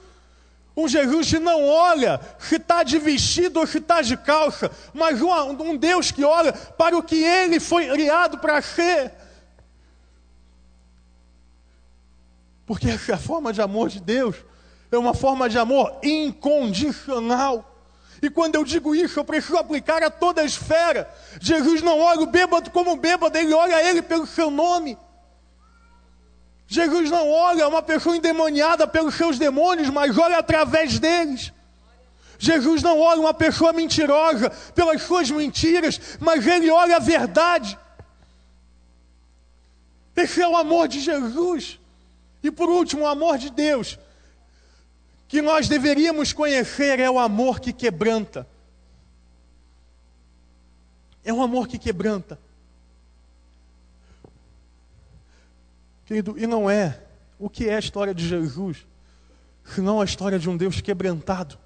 um 0.77 0.89
Jesus 0.89 1.29
que 1.29 1.39
não 1.39 1.65
olha 1.65 2.21
se 2.39 2.57
está 2.57 2.83
de 2.83 2.99
vestido 2.99 3.61
ou 3.61 3.67
se 3.67 3.79
está 3.79 4.03
de 4.03 4.17
calça, 4.17 4.71
mas 4.93 5.23
um, 5.23 5.31
um, 5.31 5.77
Deus 5.77 6.11
que 6.11 6.25
olha 6.25 6.53
para 6.53 6.97
o 6.97 7.03
que 7.03 7.23
ele 7.23 7.61
foi 7.61 7.87
criado 7.89 8.39
para 8.39 8.61
ser. 8.61 9.13
Porque 12.67 12.89
essa 12.89 13.17
forma 13.17 13.53
de 13.53 13.63
amor 13.63 13.89
de 13.89 14.01
Deus 14.01 14.37
é 14.91 14.99
uma 14.99 15.15
forma 15.15 15.49
de 15.49 15.59
amor 15.59 15.97
incondicional. 16.03 17.71
E 18.21 18.29
quando 18.31 18.57
eu 18.57 18.65
digo 18.65 18.95
isso, 18.95 19.21
eu 19.21 19.25
preciso 19.25 19.59
aplicar 19.59 20.03
a 20.03 20.11
toda 20.11 20.41
a 20.41 20.45
esfera. 20.45 21.09
Jesus 21.41 21.83
não 21.83 22.01
olha 22.01 22.23
o 22.23 22.27
bêbado 22.27 22.71
como 22.71 22.97
bêbado, 22.97 23.37
ele 23.37 23.53
olha 23.53 23.83
ele 23.89 24.03
pelo 24.03 24.27
seu 24.27 24.51
nome. 24.51 24.99
Jesus 26.67 27.11
não 27.11 27.31
olha 27.31 27.69
uma 27.69 27.83
pessoa 27.83 28.17
endemoniada 28.17 28.87
pelos 28.87 29.15
seus 29.15 29.39
demônios, 29.39 29.91
mas 29.91 30.17
olha 30.17 30.39
através 30.39 30.99
deles. 30.99 31.53
Jesus 32.39 32.83
não 32.83 32.99
olha 32.99 33.21
uma 33.21 33.35
pessoa 33.35 33.73
mentirosa 33.73 34.51
pelas 34.75 35.03
suas 35.03 35.31
mentiras, 35.31 36.01
mas 36.21 36.47
ele 36.47 36.71
olha 36.71 36.97
a 36.97 37.01
verdade. 37.01 37.79
Esse 40.17 40.43
é 40.43 40.49
o 40.49 40.57
amor 40.57 40.89
de 40.89 41.01
Jesus. 41.01 41.79
E 42.43 42.51
por 42.51 42.69
último, 42.69 43.03
o 43.03 43.07
amor 43.07 43.39
de 43.39 43.51
Deus, 43.51 43.99
que 45.29 45.41
nós 45.41 45.69
deveríamos 45.69 46.33
conhecer, 46.33 47.01
é 47.01 47.11
o 47.11 47.19
amor 47.19 47.61
que 47.61 47.73
quebranta. 47.73 48.47
É 51.25 51.33
o 51.33 51.43
amor 51.43 51.67
que 51.67 51.79
quebranta. 51.79 52.39
Querido, 56.07 56.39
e 56.39 56.47
não 56.47 56.69
é 56.69 57.03
o 57.39 57.49
que 57.49 57.69
é 57.69 57.77
a 57.77 57.79
história 57.79 58.15
de 58.15 58.27
Jesus, 58.27 58.87
senão 59.65 60.01
a 60.01 60.05
história 60.05 60.39
de 60.39 60.49
um 60.49 60.57
Deus 60.57 60.81
quebrantado. 60.81 61.59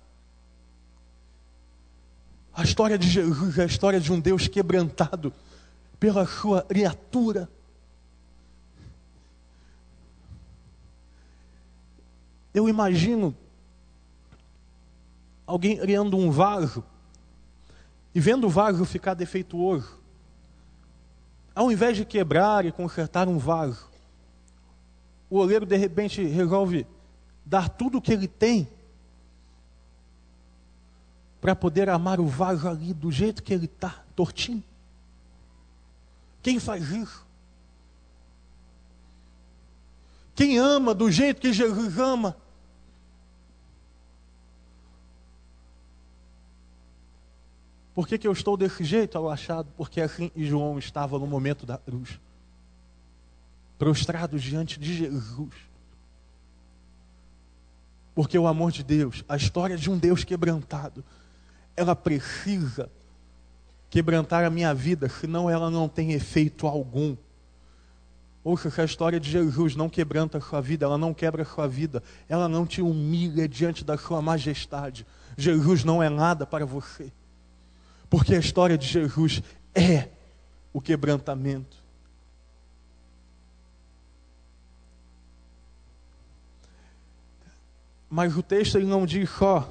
A 2.52 2.62
história 2.62 2.98
de 2.98 3.08
Jesus 3.08 3.58
é 3.58 3.62
a 3.62 3.66
história 3.66 4.00
de 4.00 4.12
um 4.12 4.18
Deus 4.18 4.48
quebrantado 4.48 5.32
pela 5.98 6.26
sua 6.26 6.62
criatura. 6.62 7.48
Eu 12.54 12.68
imagino 12.68 13.34
alguém 15.46 15.76
criando 15.76 16.16
um 16.16 16.30
vaso 16.30 16.84
e 18.14 18.20
vendo 18.20 18.46
o 18.46 18.50
vaso 18.50 18.84
ficar 18.84 19.14
defeituoso, 19.14 19.98
ao 21.54 21.70
invés 21.70 21.96
de 21.96 22.04
quebrar 22.04 22.64
e 22.64 22.72
consertar 22.72 23.28
um 23.28 23.38
vaso, 23.38 23.88
o 25.30 25.38
oleiro 25.38 25.66
de 25.66 25.76
repente 25.76 26.22
resolve 26.24 26.86
dar 27.44 27.68
tudo 27.68 27.98
o 27.98 28.02
que 28.02 28.12
ele 28.12 28.28
tem 28.28 28.68
para 31.40 31.54
poder 31.54 31.88
amar 31.88 32.20
o 32.20 32.26
vaso 32.26 32.68
ali 32.68 32.92
do 32.92 33.10
jeito 33.10 33.42
que 33.42 33.54
ele 33.54 33.66
está, 33.66 34.04
tortinho. 34.14 34.62
Quem 36.42 36.58
faz 36.58 36.90
isso? 36.90 37.26
Quem 40.34 40.58
ama 40.58 40.94
do 40.94 41.10
jeito 41.10 41.40
que 41.40 41.52
Jesus 41.52 41.98
ama? 41.98 42.36
Por 47.94 48.06
que, 48.06 48.16
que 48.16 48.28
eu 48.28 48.32
estou 48.32 48.56
desse 48.56 48.84
jeito, 48.84 49.28
achado? 49.28 49.68
Porque 49.76 50.00
assim 50.00 50.30
João 50.36 50.78
estava 50.78 51.18
no 51.18 51.26
momento 51.26 51.66
da 51.66 51.76
cruz, 51.76 52.20
prostrado 53.78 54.38
diante 54.38 54.78
de 54.78 54.94
Jesus. 54.94 55.54
Porque 58.14 58.36
o 58.36 58.48
amor 58.48 58.72
de 58.72 58.82
Deus, 58.82 59.24
a 59.28 59.36
história 59.36 59.76
de 59.76 59.88
um 59.88 59.96
Deus 59.96 60.24
quebrantado, 60.24 61.04
ela 61.76 61.94
precisa 61.94 62.90
quebrantar 63.88 64.44
a 64.44 64.50
minha 64.50 64.74
vida, 64.74 65.08
senão 65.08 65.48
ela 65.48 65.70
não 65.70 65.88
tem 65.88 66.12
efeito 66.12 66.66
algum. 66.66 67.16
Ouça, 68.42 68.70
se 68.70 68.80
a 68.80 68.84
história 68.84 69.20
de 69.20 69.30
Jesus 69.30 69.76
não 69.76 69.88
quebranta 69.88 70.38
a 70.38 70.40
sua 70.40 70.60
vida, 70.60 70.84
ela 70.84 70.98
não 70.98 71.14
quebra 71.14 71.42
a 71.42 71.46
sua 71.46 71.68
vida, 71.68 72.02
ela 72.28 72.48
não 72.48 72.66
te 72.66 72.82
humilha 72.82 73.48
diante 73.48 73.84
da 73.84 73.96
sua 73.96 74.20
majestade. 74.20 75.06
Jesus 75.36 75.84
não 75.84 76.02
é 76.02 76.08
nada 76.08 76.44
para 76.44 76.66
você. 76.66 77.12
Porque 78.10 78.34
a 78.34 78.38
história 78.38 78.76
de 78.76 78.86
Jesus 78.86 79.42
é 79.74 80.08
o 80.72 80.80
quebrantamento. 80.80 81.77
Mas 88.08 88.36
o 88.36 88.42
texto 88.42 88.76
ele 88.76 88.86
não 88.86 89.04
diz 89.04 89.28
só 89.30 89.68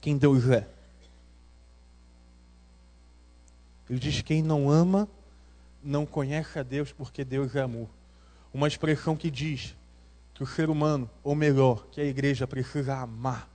quem 0.00 0.16
Deus 0.16 0.48
é. 0.48 0.68
Ele 3.88 3.98
diz 3.98 4.22
quem 4.22 4.42
não 4.42 4.70
ama 4.70 5.08
não 5.82 6.06
conhece 6.06 6.58
a 6.58 6.62
Deus 6.62 6.92
porque 6.92 7.24
Deus 7.24 7.54
é 7.54 7.60
amor. 7.60 7.88
Uma 8.52 8.68
expressão 8.68 9.16
que 9.16 9.30
diz 9.30 9.74
que 10.32 10.42
o 10.42 10.46
ser 10.46 10.70
humano, 10.70 11.10
ou 11.22 11.34
melhor, 11.34 11.86
que 11.90 12.00
a 12.00 12.04
igreja 12.04 12.46
precisa 12.46 12.96
amar 12.96 13.48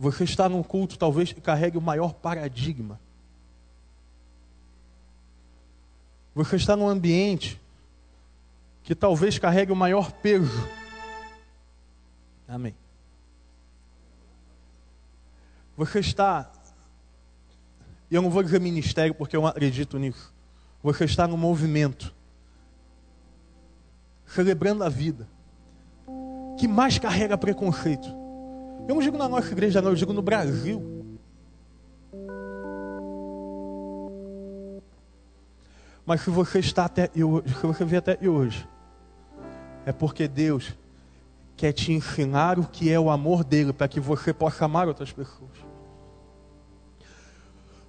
Você 0.00 0.24
está 0.24 0.48
num 0.48 0.62
culto, 0.62 0.98
talvez, 0.98 1.30
que 1.30 1.42
carregue 1.42 1.76
o 1.76 1.80
maior 1.80 2.14
paradigma. 2.14 2.98
Você 6.34 6.56
está 6.56 6.74
num 6.74 6.88
ambiente 6.88 7.60
que 8.82 8.94
talvez 8.94 9.38
carregue 9.38 9.72
o 9.72 9.76
maior 9.76 10.10
peso. 10.12 10.68
Amém. 12.48 12.74
Você 15.76 16.00
está, 16.00 16.50
eu 18.10 18.20
não 18.20 18.30
vou 18.30 18.42
dizer 18.42 18.60
ministério 18.60 19.14
porque 19.14 19.36
eu 19.36 19.46
acredito 19.46 19.98
nisso. 19.98 20.32
Você 20.82 21.04
está 21.04 21.26
no 21.26 21.36
movimento, 21.36 22.14
celebrando 24.26 24.84
a 24.84 24.88
vida, 24.88 25.28
que 26.58 26.66
mais 26.66 26.98
carrega 26.98 27.38
preconceito. 27.38 28.08
Eu 28.88 28.94
não 28.94 29.02
digo 29.02 29.16
na 29.16 29.28
nossa 29.28 29.52
igreja, 29.52 29.80
não, 29.80 29.90
eu 29.90 29.96
digo 29.96 30.12
no 30.12 30.22
Brasil. 30.22 30.99
Mas 36.04 36.22
se 36.22 36.30
você 36.30 36.58
está 36.58 36.84
até 36.84 37.10
se 37.12 37.66
você 37.66 37.84
vê 37.84 37.98
até 37.98 38.18
hoje, 38.28 38.68
é 39.84 39.92
porque 39.92 40.26
Deus 40.26 40.74
quer 41.56 41.72
te 41.72 41.92
ensinar 41.92 42.58
o 42.58 42.64
que 42.64 42.90
é 42.90 42.98
o 42.98 43.10
amor 43.10 43.44
dele, 43.44 43.72
para 43.72 43.86
que 43.86 44.00
você 44.00 44.32
possa 44.32 44.64
amar 44.64 44.88
outras 44.88 45.12
pessoas. 45.12 45.50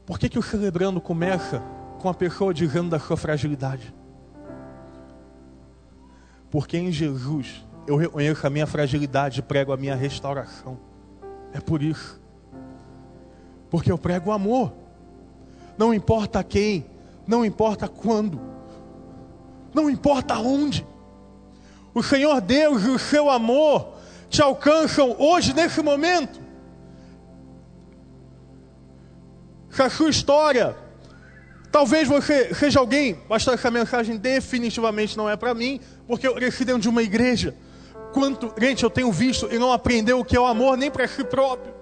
Por 0.06 0.19
que, 0.19 0.28
que 0.28 0.38
o 0.38 0.43
celebrando 0.43 1.00
começa 1.00 1.63
com 2.00 2.10
a 2.10 2.13
pessoa 2.13 2.54
dizendo 2.54 2.89
da 2.89 3.00
sua 3.00 3.15
fragilidade? 3.15 3.93
Porque 6.50 6.78
em 6.78 6.91
Jesus 6.91 7.65
eu 7.88 7.95
reconheço 7.95 8.45
a 8.45 8.50
minha 8.50 8.67
fragilidade 8.67 9.39
e 9.39 9.43
prego 9.43 9.71
a 9.71 9.78
minha 9.78 9.95
restauração. 9.95 10.78
É 11.54 11.62
por 11.62 11.82
isso. 11.82 12.21
Porque 13.69 13.89
eu 13.89 13.97
prego 13.97 14.32
o 14.32 14.34
amor. 14.34 14.74
Não 15.78 15.93
importa 15.93 16.43
quem, 16.43 16.86
não 17.27 17.45
importa 17.45 17.88
quando, 17.88 18.39
não 19.73 19.89
importa 19.89 20.38
onde. 20.38 20.86
O 21.93 22.01
Senhor 22.01 22.39
Deus 22.39 22.84
e 22.84 22.89
o 22.89 22.99
seu 22.99 23.29
amor 23.29 23.95
te 24.29 24.41
alcançam 24.41 25.15
hoje, 25.19 25.53
nesse 25.53 25.81
momento. 25.81 26.39
Se 29.69 29.81
a 29.81 29.89
sua 29.89 30.10
história, 30.10 30.75
talvez 31.71 32.07
você 32.07 32.53
seja 32.53 32.79
alguém, 32.79 33.15
pastor, 33.15 33.53
essa 33.53 33.69
mensagem 33.69 34.17
definitivamente 34.17 35.17
não 35.17 35.29
é 35.29 35.36
para 35.36 35.53
mim, 35.53 35.79
porque 36.07 36.27
eu 36.27 36.34
cresci 36.34 36.63
dentro 36.63 36.81
de 36.81 36.89
uma 36.89 37.03
igreja 37.03 37.55
Quanto 38.13 38.53
gente 38.60 38.84
eu 38.84 38.89
tenho 38.89 39.12
visto 39.12 39.47
e 39.51 39.57
não 39.57 39.71
aprendeu 39.71 40.19
o 40.19 40.25
que 40.25 40.36
é 40.36 40.39
o 40.39 40.45
amor 40.45 40.77
nem 40.77 40.91
para 40.91 41.07
si 41.07 41.23
próprio. 41.23 41.73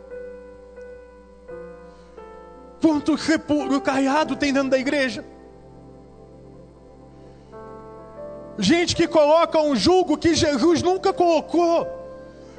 Quanto 2.81 3.17
sepulcro 3.17 3.81
caiado 3.81 4.35
tem 4.35 4.53
dentro 4.53 4.69
da 4.69 4.77
igreja. 4.77 5.23
Gente 8.57 8.95
que 8.95 9.07
coloca 9.07 9.61
um 9.61 9.75
julgo 9.75 10.17
que 10.17 10.33
Jesus 10.35 10.81
nunca 10.81 11.13
colocou. 11.13 11.87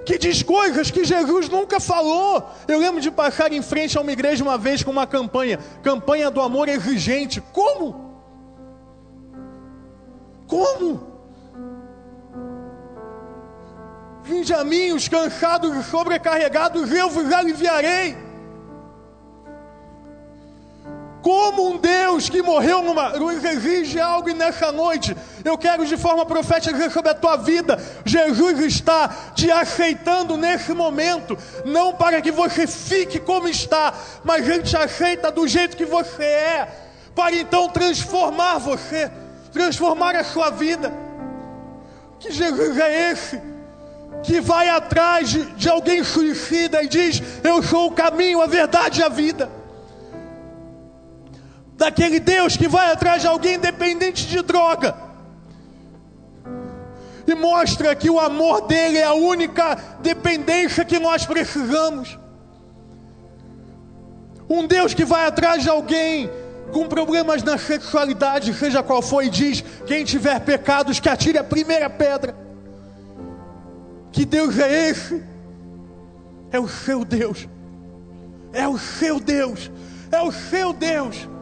Que 0.05 0.17
diz 0.19 0.43
coisas 0.43 0.91
que 0.91 1.05
Jesus 1.05 1.49
nunca 1.49 1.79
falou. 1.79 2.43
Eu 2.67 2.79
lembro 2.79 3.01
de 3.01 3.11
passar 3.11 3.53
em 3.53 3.61
frente 3.61 3.99
a 3.99 4.01
uma 4.01 4.13
igreja 4.13 4.43
uma 4.43 4.57
vez 4.57 4.83
com 4.83 4.91
uma 4.91 5.07
campanha. 5.07 5.59
Campanha 5.83 6.31
do 6.31 6.41
amor 6.41 6.69
exigente. 6.69 7.41
Como? 7.53 8.11
Como? 10.47 11.11
Vinde 14.23 14.55
a 14.55 14.65
mim, 14.65 14.93
os 14.93 15.07
cansados 15.07 15.77
e 15.77 15.83
sobrecarregados, 15.83 16.91
eu 16.93 17.11
vos 17.11 17.33
aliviarei. 17.33 18.30
Como 21.23 21.69
um 21.69 21.77
Deus 21.77 22.29
que 22.29 22.43
morreu 22.43 22.83
numa 22.83 23.11
cruz 23.11 23.45
exige 23.45 24.01
algo 24.01 24.33
nessa 24.33 24.73
noite. 24.73 25.15
Eu 25.45 25.59
quero 25.59 25.85
de 25.85 25.97
forma 25.97 26.25
profética 26.25 26.89
sobre 26.89 27.11
a 27.11 27.15
tua 27.15 27.37
vida. 27.37 27.79
Jesus 28.05 28.59
está 28.61 29.09
te 29.35 29.51
aceitando 29.51 30.37
nesse 30.37 30.73
momento, 30.73 31.37
não 31.65 31.93
para 31.93 32.23
que 32.23 32.31
você 32.31 32.67
fique 32.67 33.19
como 33.19 33.49
está, 33.49 33.93
mas 34.25 34.49
ele 34.49 34.63
te 34.63 34.77
aceita 34.77 35.31
do 35.31 35.47
jeito 35.47 35.77
que 35.77 35.85
você 35.85 36.25
é, 36.25 36.69
para 37.15 37.37
então 37.37 37.69
transformar 37.69 38.59
você, 38.59 39.11
transformar 39.53 40.17
a 40.17 40.25
sua 40.25 40.51
vida. 40.51 40.93
Que 42.19 42.33
Jesus 42.33 42.79
é 42.79 43.11
esse? 43.11 43.51
que 44.23 44.39
vai 44.39 44.69
atrás 44.69 45.31
de, 45.31 45.47
de 45.53 45.69
alguém 45.69 46.05
suicida 46.05 46.83
e 46.83 46.89
diz: 46.89 47.23
Eu 47.43 47.63
sou 47.63 47.87
o 47.87 47.93
caminho, 47.93 48.43
a 48.43 48.47
verdade 48.47 49.01
e 49.01 49.05
a 49.05 49.09
vida. 49.09 49.60
Daquele 51.81 52.21
Deus 52.21 52.59
que 52.59 52.69
vai 52.69 52.93
atrás 52.93 53.23
de 53.23 53.27
alguém 53.27 53.59
dependente 53.59 54.27
de 54.27 54.43
droga 54.43 54.95
e 57.27 57.35
mostra 57.35 57.95
que 57.95 58.11
o 58.11 58.21
amor 58.21 58.67
dele 58.67 58.99
é 58.99 59.05
a 59.05 59.15
única 59.15 59.77
dependência 60.03 60.85
que 60.85 60.99
nós 60.99 61.25
precisamos. 61.25 62.19
Um 64.47 64.67
Deus 64.67 64.93
que 64.93 65.07
vai 65.07 65.27
atrás 65.27 65.63
de 65.63 65.71
alguém 65.71 66.29
com 66.71 66.87
problemas 66.87 67.43
na 67.43 67.57
sexualidade, 67.57 68.53
seja 68.53 68.83
qual 68.83 69.01
for, 69.01 69.23
e 69.23 69.31
diz: 69.31 69.65
quem 69.87 70.05
tiver 70.05 70.39
pecados, 70.41 71.01
que 71.01 71.09
atire 71.09 71.39
a 71.39 71.45
primeira 71.45 71.89
pedra. 71.89 72.37
Que 74.13 74.27
Deus 74.27 74.59
é 74.59 74.91
esse? 74.91 75.25
É 76.53 76.61
o 76.61 76.69
seu 76.69 77.07
Deus. 77.07 77.49
É 78.53 78.69
o 78.69 78.77
seu 78.77 79.19
Deus. 79.19 79.71
É 80.13 80.21
o 80.21 80.31
seu 80.31 80.75
Deus. 80.75 81.40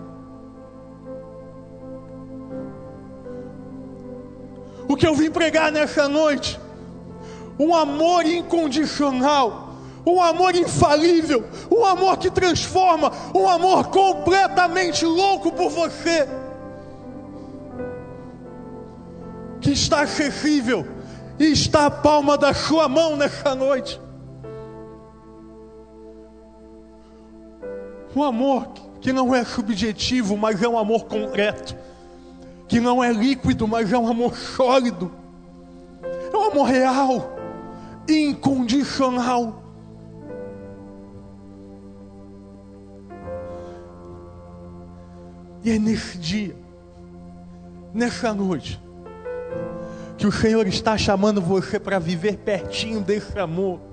O 4.89 4.97
que 4.97 5.07
eu 5.07 5.15
vim 5.15 5.31
pregar 5.31 5.71
nessa 5.71 6.09
noite? 6.09 6.59
Um 7.59 7.75
amor 7.75 8.25
incondicional 8.25 9.69
um 10.09 10.23
amor 10.23 10.55
infalível, 10.55 11.45
um 11.71 11.85
amor 11.85 12.17
que 12.17 12.31
transforma, 12.31 13.13
um 13.35 13.49
amor 13.49 13.89
completamente 13.89 15.05
louco 15.05 15.53
por 15.53 15.69
você, 15.69 16.27
que 19.61 19.73
está 19.73 20.03
acessível 20.03 20.87
e 21.39 21.47
está 21.47 21.87
a 21.87 21.91
palma 21.91 22.39
da 22.39 22.55
sua 22.55 22.89
mão 22.89 23.17
nessa 23.17 23.55
noite. 23.55 24.01
Um 28.17 28.23
amor 28.23 28.69
que 29.01 29.13
não 29.13 29.35
é 29.35 29.45
subjetivo, 29.45 30.37
mas 30.37 30.63
é 30.63 30.69
um 30.69 30.79
amor 30.79 31.05
concreto. 31.05 31.77
Que 32.69 32.79
não 32.81 33.03
é 33.03 33.13
líquido, 33.13 33.67
mas 33.67 33.93
é 33.93 33.99
um 33.99 34.07
amor 34.07 34.37
sólido. 34.37 35.11
É 36.33 36.37
um 36.37 36.51
amor 36.51 36.65
real, 36.65 37.37
incondicional. 38.07 39.65
E 45.65 45.71
é 45.73 45.79
nesse 45.79 46.19
dia, 46.19 46.57
nessa 47.93 48.33
noite, 48.33 48.81
que 50.17 50.27
o 50.27 50.33
Senhor 50.33 50.67
está 50.67 50.97
chamando 50.97 51.41
você 51.41 51.79
para 51.79 51.99
viver 51.99 52.39
pertinho 52.39 53.01
desse 53.01 53.39
amor. 53.39 53.88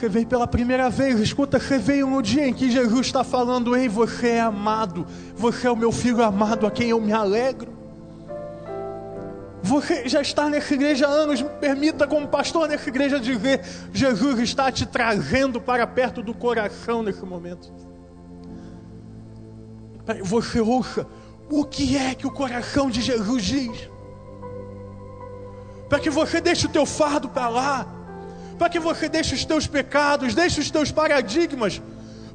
Veio 0.00 0.26
pela 0.26 0.46
primeira 0.46 0.90
vez, 0.90 1.20
escuta, 1.20 1.58
veio 1.58 2.08
no 2.08 2.20
dia 2.20 2.46
em 2.46 2.52
que 2.52 2.70
Jesus 2.70 3.06
está 3.06 3.22
falando: 3.22 3.76
Ei, 3.76 3.88
você 3.88 4.30
é 4.30 4.40
amado, 4.40 5.06
você 5.36 5.66
é 5.66 5.70
o 5.70 5.76
meu 5.76 5.92
filho 5.92 6.22
amado 6.22 6.66
a 6.66 6.70
quem 6.70 6.90
eu 6.90 7.00
me 7.00 7.12
alegro. 7.12 7.72
Você 9.62 10.06
já 10.06 10.20
está 10.20 10.50
nessa 10.50 10.74
igreja 10.74 11.06
há 11.06 11.10
anos, 11.10 11.40
me 11.40 11.48
permita, 11.48 12.06
como 12.06 12.28
pastor 12.28 12.68
nessa 12.68 12.88
igreja, 12.88 13.18
dizer: 13.20 13.64
Jesus 13.92 14.40
está 14.40 14.70
te 14.70 14.84
trazendo 14.84 15.60
para 15.60 15.86
perto 15.86 16.22
do 16.22 16.34
coração 16.34 17.02
nesse 17.02 17.24
momento. 17.24 17.72
Você 20.22 20.60
ouça 20.60 21.06
o 21.50 21.64
que 21.64 21.96
é 21.96 22.14
que 22.14 22.26
o 22.26 22.30
coração 22.30 22.90
de 22.90 23.00
Jesus 23.00 23.42
diz, 23.42 23.90
para 25.88 25.98
que 25.98 26.10
você 26.10 26.40
deixe 26.40 26.66
o 26.66 26.70
teu 26.70 26.84
fardo 26.84 27.28
para 27.28 27.48
lá 27.48 27.93
para 28.58 28.68
que 28.68 28.78
você 28.78 29.08
deixe 29.08 29.34
os 29.34 29.44
teus 29.44 29.66
pecados, 29.66 30.34
deixe 30.34 30.60
os 30.60 30.70
teus 30.70 30.90
paradigmas, 30.90 31.80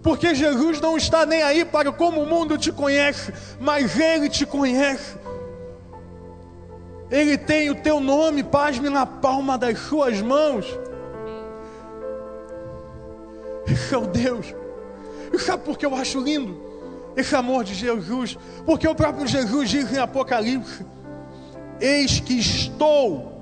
porque 0.02 0.34
Jesus 0.34 0.80
não 0.80 0.98
está 0.98 1.26
nem 1.26 1.42
aí 1.42 1.66
para 1.66 1.92
como 1.92 2.22
o 2.22 2.26
mundo 2.26 2.58
te 2.58 2.72
conhece, 2.72 3.34
mas 3.60 4.00
Ele 4.00 4.30
te 4.30 4.46
conhece. 4.46 5.18
Ele 7.12 7.38
tem 7.38 7.70
o 7.70 7.76
teu 7.76 8.00
nome, 8.00 8.44
pasme, 8.44 8.90
na 8.90 9.06
palma 9.06 9.58
das 9.58 9.80
suas 9.80 10.22
mãos. 10.22 10.66
Esse 13.68 13.94
é 13.94 13.98
o 13.98 14.06
Deus. 14.06 14.54
E 15.34 15.40
sabe 15.40 15.64
por 15.64 15.78
que 15.78 15.86
eu 15.86 15.96
acho 15.96 16.20
lindo 16.20 16.60
esse 17.16 17.36
amor 17.36 17.64
de 17.64 17.74
Jesus? 17.74 18.38
Porque 18.66 18.88
o 18.88 18.96
próprio 18.96 19.28
Jesus 19.28 19.70
diz 19.70 19.92
em 19.92 19.98
Apocalipse: 19.98 20.86
Eis 21.80 22.20
que 22.20 22.40
estou 22.40 23.39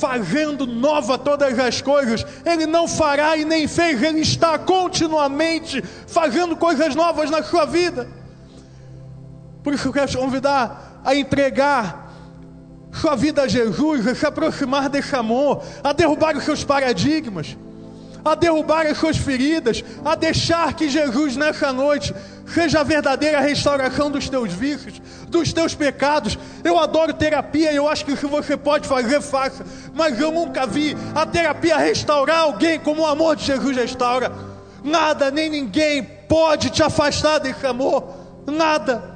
fazendo 0.00 0.66
nova 0.66 1.18
todas 1.18 1.58
as 1.58 1.80
coisas. 1.80 2.24
Ele 2.44 2.66
não 2.66 2.88
fará 2.88 3.36
e 3.36 3.44
nem 3.44 3.68
fez, 3.68 4.02
ele 4.02 4.20
está 4.20 4.58
continuamente 4.58 5.82
fazendo 6.06 6.56
coisas 6.56 6.94
novas 6.94 7.30
na 7.30 7.42
sua 7.42 7.66
vida. 7.66 8.08
Por 9.62 9.74
isso 9.74 9.88
eu 9.88 9.92
quero 9.92 10.08
te 10.08 10.16
convidar 10.16 11.00
a 11.04 11.14
entregar 11.14 12.10
sua 12.92 13.14
vida 13.14 13.42
a 13.42 13.48
Jesus, 13.48 14.06
a 14.06 14.14
se 14.14 14.26
aproximar 14.26 14.88
desse 14.88 15.14
amor, 15.14 15.62
a 15.84 15.92
derrubar 15.92 16.36
os 16.36 16.44
seus 16.44 16.64
paradigmas 16.64 17.56
a 18.24 18.34
derrubar 18.34 18.86
as 18.86 18.98
suas 18.98 19.16
feridas, 19.16 19.82
a 20.04 20.14
deixar 20.14 20.74
que 20.74 20.88
Jesus 20.88 21.36
nessa 21.36 21.72
noite 21.72 22.14
seja 22.46 22.80
a 22.80 22.82
verdadeira 22.82 23.40
restauração 23.40 24.10
dos 24.10 24.28
teus 24.28 24.52
vícios, 24.52 25.00
dos 25.28 25.52
teus 25.52 25.74
pecados. 25.74 26.38
Eu 26.64 26.78
adoro 26.78 27.14
terapia 27.14 27.72
e 27.72 27.76
eu 27.76 27.88
acho 27.88 28.04
que 28.04 28.16
se 28.16 28.26
você 28.26 28.56
pode 28.56 28.88
fazer, 28.88 29.20
faça. 29.20 29.64
Mas 29.94 30.18
eu 30.20 30.30
nunca 30.30 30.66
vi 30.66 30.96
a 31.14 31.24
terapia 31.24 31.76
restaurar 31.76 32.40
alguém 32.40 32.78
como 32.78 33.02
o 33.02 33.06
amor 33.06 33.36
de 33.36 33.44
Jesus 33.44 33.76
restaura. 33.76 34.32
Nada, 34.82 35.30
nem 35.30 35.48
ninguém 35.48 36.02
pode 36.02 36.70
te 36.70 36.82
afastar 36.82 37.38
desse 37.38 37.66
amor. 37.66 38.14
Nada. 38.46 39.10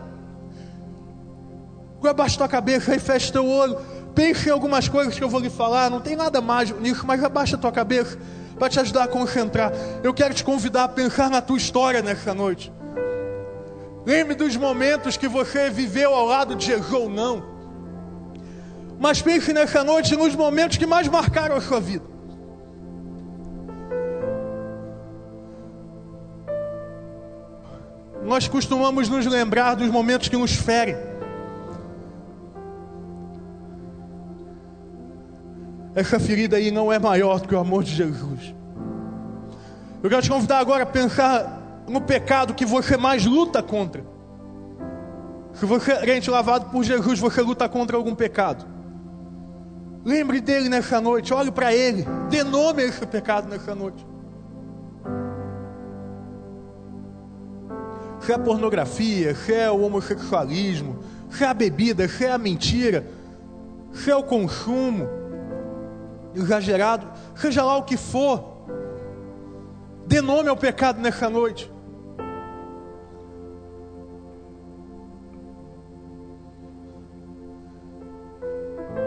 Abaixa 2.05 2.37
tua 2.37 2.49
cabeça 2.49 2.95
e 2.95 2.99
fecha 2.99 3.33
teu 3.33 3.49
olho. 3.49 3.79
Pense 4.15 4.49
em 4.49 4.53
algumas 4.53 4.89
coisas 4.89 5.15
que 5.15 5.25
eu 5.25 5.29
vou 5.29 5.41
lhe 5.41 5.49
falar. 5.49 5.91
Não 5.91 6.01
tem 6.01 6.15
nada 6.15 6.41
mágico 6.41 6.79
nisso, 6.79 7.05
mas 7.07 7.25
abaixa 7.25 7.57
tua 7.57 7.73
cabeça 7.73 8.19
para 8.59 8.69
te 8.69 8.81
ajudar 8.81 9.05
a 9.05 9.09
concentrar. 9.09 9.73
Eu 10.03 10.15
quero 10.15 10.35
te 10.35 10.45
convidar 10.45 10.85
a 10.85 10.89
pensar 10.89 11.31
na 11.31 11.41
tua 11.41 11.57
história 11.57 12.03
nessa 12.03 12.35
noite. 12.35 12.73
Lembre 14.07 14.35
dos 14.35 14.57
momentos 14.57 15.17
que 15.17 15.29
você 15.29 15.71
viveu 15.71 16.15
ao 16.15 16.27
lado 16.27 16.55
de 16.55 16.67
Jesus 16.67 16.93
ou 16.93 17.09
não. 17.09 17.43
Mas 18.99 19.23
pense 19.23 19.53
nessa 19.53 19.83
noite 19.83 20.17
nos 20.17 20.35
momentos 20.35 20.77
que 20.77 20.87
mais 20.87 21.09
marcaram 21.09 21.57
a 21.57 21.61
sua 21.61 21.81
vida. 21.81 22.05
Nós 28.23 28.49
costumamos 28.49 29.09
nos 29.09 29.27
lembrar 29.27 29.75
dos 29.75 29.89
momentos 29.89 30.29
que 30.29 30.37
nos 30.37 30.55
ferem. 30.55 30.97
Essa 35.95 36.19
ferida 36.19 36.57
aí 36.57 36.71
não 36.71 36.93
é 36.93 36.99
maior 36.99 37.41
do 37.41 37.47
que 37.47 37.55
o 37.55 37.59
amor 37.59 37.85
de 37.85 37.95
Jesus. 37.95 38.55
Eu 40.03 40.11
quero 40.11 40.23
te 40.23 40.29
convidar 40.29 40.59
agora 40.59 40.83
a 40.83 40.87
pensar 40.87 41.85
no 41.89 42.01
pecado 42.01 42.53
que 42.53 42.67
você 42.67 42.97
mais 42.97 43.25
luta 43.25 43.63
contra. 43.63 44.05
Se 45.53 45.65
você 45.65 45.93
é 45.93 46.01
crente 46.01 46.29
lavado 46.29 46.67
por 46.67 46.83
Jesus, 46.83 47.21
você 47.21 47.41
luta 47.41 47.69
contra 47.69 47.97
algum 47.97 48.15
pecado. 48.15 48.67
Lembre 50.05 50.41
dele 50.41 50.69
nessa 50.69 51.01
noite, 51.01 51.33
olhe 51.33 51.51
para 51.51 51.73
ele, 51.73 52.05
dê 52.29 52.43
nome 52.43 52.83
a 52.83 52.87
esse 52.87 53.07
pecado 53.07 53.49
nessa 53.49 53.75
noite. 53.75 54.05
Se 58.21 58.33
é 58.33 58.35
a 58.35 58.39
pornografia, 58.39 59.35
se 59.35 59.55
é 59.55 59.71
o 59.71 59.81
homossexualismo, 59.81 60.99
se 61.31 61.45
é 61.45 61.47
a 61.47 61.55
bebida, 61.55 62.09
se 62.09 62.25
é 62.25 62.33
a 62.33 62.39
mentira, 62.39 63.07
se 63.93 64.11
é 64.11 64.17
o 64.17 64.23
consumo 64.23 65.24
exagerado, 66.35 67.07
seja 67.37 67.63
lá 67.63 67.77
o 67.77 67.85
que 67.85 67.97
for, 67.97 68.67
dê 70.07 70.21
nome 70.21 70.49
ao 70.49 70.57
pecado 70.57 71.01
nessa 71.01 71.29
noite. 71.31 71.73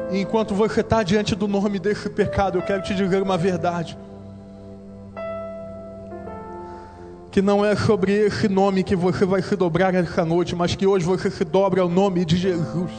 Enquanto 0.09 0.55
você 0.55 0.81
está 0.81 1.03
diante 1.03 1.35
do 1.35 1.47
nome 1.47 1.79
desse 1.79 2.09
pecado, 2.09 2.57
eu 2.57 2.61
quero 2.61 2.81
te 2.81 2.95
dizer 2.95 3.21
uma 3.21 3.37
verdade. 3.37 3.97
Que 7.29 7.41
não 7.41 7.63
é 7.63 7.75
sobre 7.75 8.13
esse 8.13 8.47
nome 8.47 8.83
que 8.83 8.95
você 8.95 9.25
vai 9.25 9.41
se 9.41 9.55
dobrar 9.55 9.93
essa 9.93 10.23
noite, 10.23 10.55
mas 10.55 10.75
que 10.75 10.87
hoje 10.87 11.05
você 11.05 11.29
se 11.29 11.43
dobra 11.43 11.81
ao 11.81 11.89
nome 11.89 12.23
de 12.23 12.37
Jesus. 12.37 12.91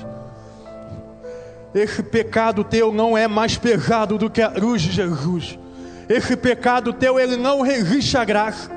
Esse 1.74 2.02
pecado 2.02 2.64
teu 2.64 2.92
não 2.92 3.16
é 3.16 3.28
mais 3.28 3.56
pesado 3.56 4.16
do 4.16 4.30
que 4.30 4.40
a 4.40 4.50
cruz 4.50 4.82
de 4.82 4.92
Jesus. 4.92 5.58
Esse 6.08 6.36
pecado 6.36 6.92
teu, 6.92 7.20
ele 7.20 7.36
não 7.36 7.60
resiste 7.60 8.16
à 8.16 8.24
graça. 8.24 8.70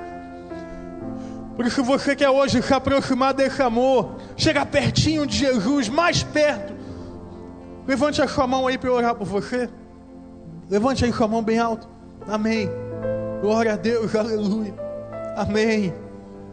Por 1.56 1.65
isso 1.65 1.84
você 1.84 2.15
quer 2.15 2.30
hoje 2.30 2.62
se 2.62 2.73
aproximar 2.73 3.34
desse 3.34 3.62
amor, 3.62 4.17
chegar 4.36 4.65
pertinho 4.65 5.25
de 5.25 5.38
Jesus, 5.38 5.88
mais 5.88 6.23
perto 6.23 6.82
Levante 7.88 8.21
a 8.21 8.27
sua 8.27 8.45
mão 8.45 8.67
aí 8.67 8.77
para 8.77 8.91
orar 8.91 9.15
por 9.15 9.25
você. 9.25 9.69
Levante 10.69 11.04
aí 11.04 11.12
sua 11.12 11.27
mão 11.27 11.43
bem 11.43 11.60
alto. 11.60 11.89
Amém. 12.27 12.69
Glória 13.41 13.73
a 13.73 13.75
Deus, 13.75 14.15
aleluia. 14.15 14.73
Amém. 15.36 15.93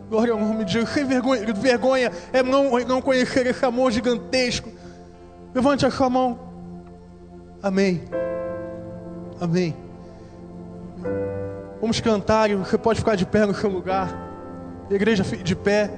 Glória 0.09 0.33
ao 0.33 0.41
nome 0.41 0.65
de 0.65 0.73
Jesus. 0.73 0.91
Sem 0.91 1.05
vergonha, 1.05 1.53
vergonha 1.53 2.11
é 2.33 2.43
não, 2.43 2.79
não 2.81 3.03
conhecer 3.03 3.47
esse 3.47 3.65
amor 3.65 3.93
gigantesco. 3.93 4.71
Levante 5.59 5.85
a 5.85 5.91
sua 5.91 6.09
mão. 6.09 6.39
Amém. 7.61 8.01
Amém. 9.41 9.75
Vamos 11.81 11.99
cantar 11.99 12.49
você 12.51 12.79
pode 12.79 13.01
ficar 13.01 13.17
de 13.17 13.27
pé 13.27 13.45
no 13.45 13.53
seu 13.53 13.69
lugar. 13.69 14.09
Igreja 14.89 15.25
de 15.25 15.57
pé. 15.57 15.91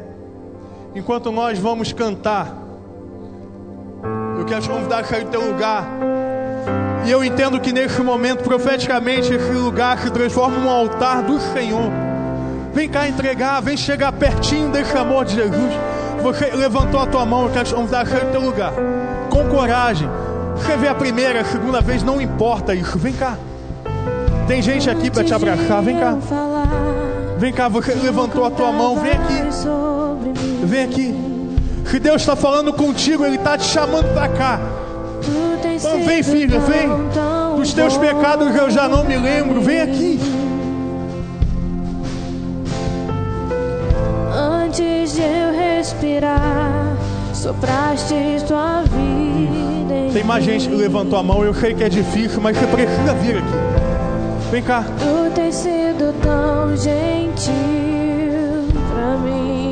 Enquanto 0.95 1.31
nós 1.31 1.59
vamos 1.59 1.93
cantar. 1.93 2.57
Eu 4.39 4.47
quero 4.47 4.63
te 4.63 4.69
convidar 4.71 5.01
a 5.01 5.05
sair 5.05 5.25
do 5.25 5.31
teu 5.31 5.53
lugar. 5.53 5.87
E 7.05 7.11
eu 7.11 7.23
entendo 7.23 7.61
que 7.61 7.71
nesse 7.71 8.01
momento, 8.01 8.43
profeticamente, 8.43 9.31
esse 9.31 9.53
lugar 9.53 9.99
se 9.99 10.11
transforma 10.11 10.57
num 10.57 10.71
altar 10.71 11.23
do 11.23 11.39
Senhor. 11.39 11.91
Vem 12.73 12.89
cá 12.89 13.07
entregar, 13.07 13.61
vem 13.61 13.77
chegar 13.77 14.11
pertinho 14.13 14.71
desse 14.71 14.97
amor 14.97 15.27
de 15.27 15.35
Jesus. 15.35 15.75
Você 16.23 16.47
levantou 16.47 16.99
a 16.99 17.07
tua 17.07 17.27
mão, 17.27 17.45
eu 17.45 17.53
quero 17.53 17.67
te 17.67 17.75
convidar 17.75 18.01
a 18.01 18.07
sair 18.07 18.25
do 18.25 18.33
teu 18.33 18.41
lugar. 18.41 18.73
Com 19.31 19.49
coragem. 19.49 20.09
Você 20.57 20.77
vê 20.77 20.89
a 20.89 20.95
primeira, 20.95 21.41
a 21.41 21.45
segunda 21.45 21.81
vez, 21.81 22.03
não 22.03 22.21
importa 22.21 22.75
isso. 22.75 22.99
Vem 22.99 23.13
cá. 23.13 23.39
Tem 24.47 24.61
gente 24.61 24.91
aqui 24.91 25.11
para 25.11 25.25
te 25.25 25.33
abraçar. 25.33 25.83
Vem 25.83 25.99
cá. 25.99 26.17
Vem 27.39 27.53
cá, 27.53 27.69
você 27.69 27.95
levantou 27.95 28.45
a 28.45 28.51
tua 28.51 28.73
mão. 28.73 28.97
Vem 28.97 29.13
aqui. 29.13 29.43
Vem 30.65 30.85
aqui. 30.85 31.15
Se 31.87 31.99
Deus 31.99 32.23
está 32.23 32.37
falando 32.37 32.73
contigo, 32.73 33.25
Ele 33.25 33.37
está 33.37 33.57
te 33.57 33.65
chamando 33.65 34.13
para 34.13 34.29
cá. 34.29 34.61
Então, 35.65 36.05
vem, 36.05 36.23
filha, 36.23 36.61
vem. 36.61 36.89
Dos 37.57 37.73
teus 37.73 37.97
pecados 37.97 38.55
eu 38.55 38.71
já 38.71 38.89
não 38.89 39.05
me 39.05 39.17
lembro. 39.17 39.61
Vem 39.61 39.81
aqui. 39.81 40.21
Antes 44.33 45.15
de 45.15 45.23
eu 45.23 45.53
respirar, 45.53 46.90
sopraste 47.41 48.15
tua 48.47 48.83
vida. 48.83 49.95
em 49.95 50.13
Tem 50.13 50.23
mais 50.23 50.45
gente 50.45 50.69
que 50.69 50.75
levantou 50.75 51.19
a 51.19 51.23
mão, 51.23 51.43
eu 51.43 51.55
sei 51.55 51.73
que 51.73 51.83
é 51.83 51.89
difícil, 51.89 52.39
mas 52.41 52.57
você 52.57 52.67
precisa 52.67 53.15
vir 53.15 53.39
aqui. 53.39 54.51
Vem 54.51 54.63
cá. 54.63 54.85
Tu 54.99 55.35
tens 55.35 55.55
sido 55.55 56.13
tão 56.21 56.77
gentil 56.77 57.55
pra 58.93 59.17
mim. 59.17 59.70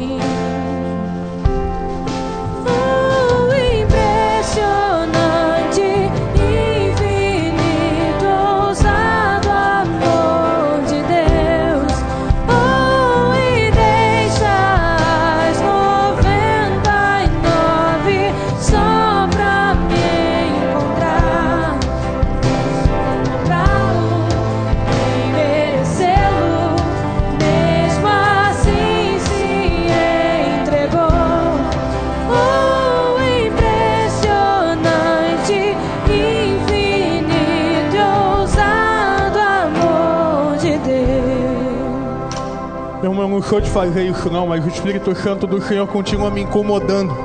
Sou 43.49 43.63
de 43.63 43.71
fazer 43.71 44.05
isso 44.05 44.29
não, 44.31 44.47
mas 44.47 44.63
o 44.63 44.69
Espírito 44.69 45.15
Santo 45.15 45.47
do 45.47 45.59
Senhor 45.63 45.87
continua 45.87 46.31
me 46.31 46.43
incomodando. 46.43 47.17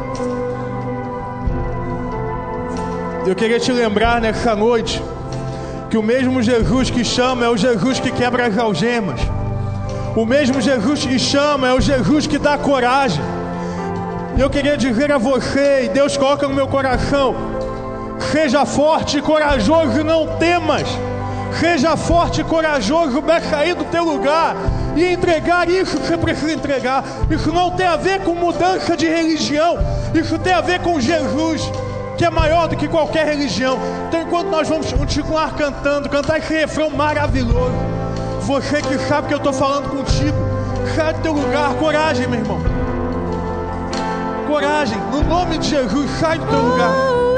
Eu 3.28 3.36
queria 3.36 3.59
te 3.59 3.74
lembrar 3.74 4.21
nessa 4.21 4.55
noite 4.55 5.03
que 5.89 5.97
o 5.97 6.01
mesmo 6.01 6.41
Jesus 6.41 6.89
que 6.89 7.03
chama 7.03 7.45
é 7.45 7.49
o 7.49 7.57
Jesus 7.57 7.99
que 7.99 8.09
quebra 8.09 8.47
as 8.47 8.57
algemas. 8.57 9.19
O 10.15 10.26
mesmo 10.26 10.61
Jesus 10.61 11.05
que 11.05 11.19
chama 11.19 11.67
é 11.67 11.74
o 11.74 11.82
Jesus 11.82 12.26
que 12.26 12.38
dá 12.38 12.57
coragem. 12.57 13.21
Eu 14.38 14.49
queria 14.49 14.78
dizer 14.78 15.11
a 15.11 15.17
você, 15.17 15.84
e 15.86 15.89
Deus 15.89 16.15
coloca 16.15 16.47
no 16.47 16.55
meu 16.55 16.69
coração: 16.69 17.36
seja 18.32 18.65
forte 18.65 19.17
e 19.17 19.21
corajoso 19.21 20.01
não 20.05 20.38
temas. 20.38 20.88
Seja 21.59 21.97
forte 21.97 22.39
e 22.39 22.43
corajoso 22.45 23.21
para 23.21 23.41
sair 23.41 23.76
do 23.76 23.84
teu 23.84 24.05
lugar 24.05 24.55
e 24.96 25.14
entregar 25.14 25.70
isso 25.70 25.98
que 25.98 26.08
você 26.08 26.18
precisa 26.18 26.54
entregar. 26.54 27.04
Isso 27.30 27.52
não 27.52 27.72
tem 27.72 27.86
a 27.86 27.96
ver 27.96 28.22
com 28.22 28.34
mudança 28.34 28.96
de 28.96 29.08
religião, 29.08 29.78
isso 30.14 30.38
tem 30.39 30.54
a 30.54 30.62
ver 30.62 30.80
com 30.82 31.00
Jesus, 31.00 31.62
que 32.18 32.26
é 32.26 32.30
maior 32.30 32.68
do 32.68 32.76
que 32.76 32.88
qualquer 32.88 33.26
religião. 33.26 33.78
Então, 34.08 34.22
enquanto 34.22 34.48
nós 34.48 34.68
vamos 34.68 34.91
continuar 34.94 35.56
cantando, 35.56 36.10
cantar 36.10 36.39
esse 36.39 36.54
refrão 36.54 36.89
maravilhoso, 36.89 37.74
você 38.41 38.82
que 38.82 38.98
sabe 39.00 39.28
que 39.28 39.34
eu 39.34 39.38
estou 39.38 39.54
falando 39.54 39.89
contigo, 39.89 40.38
sai 40.96 41.14
do 41.14 41.22
teu 41.22 41.34
lugar, 41.34 41.74
coragem, 41.76 42.28
meu 42.28 42.39
irmão. 42.39 42.60
Coragem, 44.48 44.98
no 45.12 45.24
nome 45.24 45.58
de 45.58 45.70
Jesus, 45.70 46.12
sai 46.20 46.38
do 46.38 46.46
teu 46.46 46.60
lugar. 46.60 47.32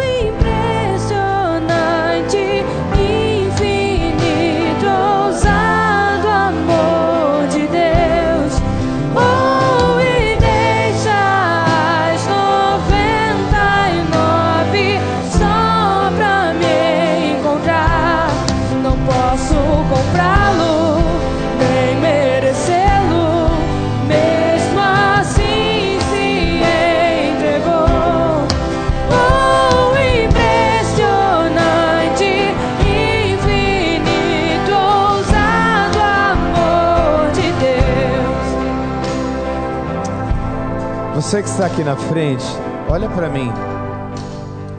Você 41.25 41.41
que 41.41 41.49
está 41.49 41.65
aqui 41.65 41.83
na 41.83 41.95
frente, 41.95 42.45
olha 42.87 43.09
para 43.09 43.27
mim. 43.27 43.51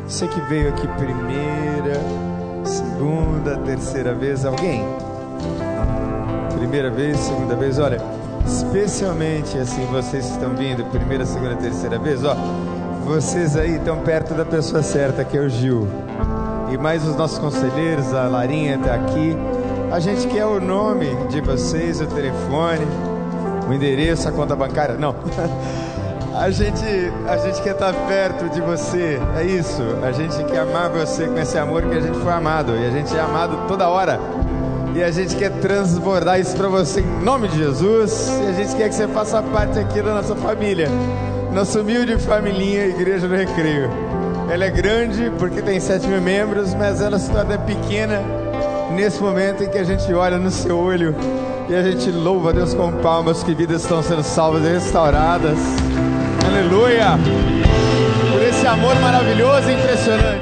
Você 0.06 0.28
que 0.28 0.40
veio 0.42 0.68
aqui 0.68 0.86
primeira, 0.86 2.00
segunda, 2.64 3.56
terceira 3.56 4.14
vez, 4.14 4.46
alguém? 4.46 4.84
Primeira 6.56 6.88
vez, 6.88 7.18
segunda 7.18 7.56
vez, 7.56 7.80
olha, 7.80 8.00
especialmente 8.46 9.58
assim 9.58 9.84
vocês 9.86 10.24
que 10.24 10.32
estão 10.34 10.54
vindo, 10.54 10.84
primeira, 10.84 11.26
segunda, 11.26 11.56
terceira 11.56 11.98
vez, 11.98 12.24
ó, 12.24 12.36
vocês 13.04 13.56
aí 13.56 13.74
estão 13.74 13.98
perto 13.98 14.32
da 14.32 14.44
pessoa 14.44 14.84
certa, 14.84 15.24
que 15.24 15.36
é 15.36 15.40
o 15.40 15.48
Gil. 15.48 15.88
E 16.70 16.78
mais 16.78 17.04
os 17.04 17.16
nossos 17.16 17.38
conselheiros, 17.38 18.14
a 18.14 18.28
Larinha 18.28 18.76
está 18.76 18.94
aqui. 18.94 19.36
A 19.90 19.98
gente 19.98 20.28
quer 20.28 20.46
o 20.46 20.60
nome 20.60 21.12
de 21.28 21.40
vocês, 21.40 22.00
o 22.00 22.06
telefone, 22.06 22.86
o 23.68 23.72
endereço, 23.72 24.28
a 24.28 24.32
conta 24.32 24.54
bancária. 24.54 24.94
Não. 24.94 25.12
A 26.38 26.50
gente, 26.50 26.84
a 27.26 27.38
gente 27.38 27.62
quer 27.62 27.72
estar 27.72 27.94
perto 28.06 28.50
de 28.50 28.60
você, 28.60 29.18
é 29.36 29.42
isso. 29.42 29.82
A 30.02 30.12
gente 30.12 30.44
quer 30.44 30.60
amar 30.60 30.90
você 30.90 31.26
com 31.26 31.38
esse 31.38 31.56
amor 31.56 31.82
que 31.82 31.96
a 31.96 32.00
gente 32.00 32.18
foi 32.18 32.30
amado. 32.30 32.76
E 32.76 32.86
a 32.86 32.90
gente 32.90 33.16
é 33.16 33.20
amado 33.20 33.66
toda 33.66 33.88
hora. 33.88 34.20
E 34.94 35.02
a 35.02 35.10
gente 35.10 35.34
quer 35.34 35.50
transbordar 35.50 36.38
isso 36.38 36.54
para 36.54 36.68
você 36.68 37.00
em 37.00 37.24
nome 37.24 37.48
de 37.48 37.56
Jesus. 37.56 38.28
E 38.44 38.48
a 38.48 38.52
gente 38.52 38.76
quer 38.76 38.90
que 38.90 38.94
você 38.94 39.08
faça 39.08 39.42
parte 39.42 39.78
aqui 39.78 40.02
da 40.02 40.12
nossa 40.12 40.36
família. 40.36 40.88
Nossa 41.54 41.80
humilde 41.80 42.18
família, 42.18 42.86
Igreja 42.86 43.26
do 43.26 43.34
Recreio. 43.34 43.90
Ela 44.50 44.66
é 44.66 44.70
grande 44.70 45.32
porque 45.38 45.62
tem 45.62 45.80
sete 45.80 46.06
mil 46.06 46.20
membros, 46.20 46.74
mas 46.74 47.00
ela 47.00 47.18
se 47.18 47.30
torna 47.30 47.56
pequena 47.56 48.22
nesse 48.94 49.22
momento 49.22 49.64
em 49.64 49.70
que 49.70 49.78
a 49.78 49.84
gente 49.84 50.12
olha 50.12 50.38
no 50.38 50.50
seu 50.50 50.78
olho 50.78 51.14
e 51.68 51.74
a 51.74 51.82
gente 51.82 52.10
louva 52.10 52.50
a 52.50 52.52
Deus 52.52 52.74
com 52.74 52.92
palmas 52.92 53.42
que 53.42 53.54
vidas 53.54 53.82
estão 53.82 54.02
sendo 54.02 54.22
salvas 54.22 54.64
e 54.64 54.68
restauradas. 54.68 55.58
Aleluia! 56.46 57.18
Por 58.32 58.42
esse 58.42 58.66
amor 58.66 58.94
maravilhoso 59.00 59.68
e 59.68 59.74
impressionante. 59.74 60.36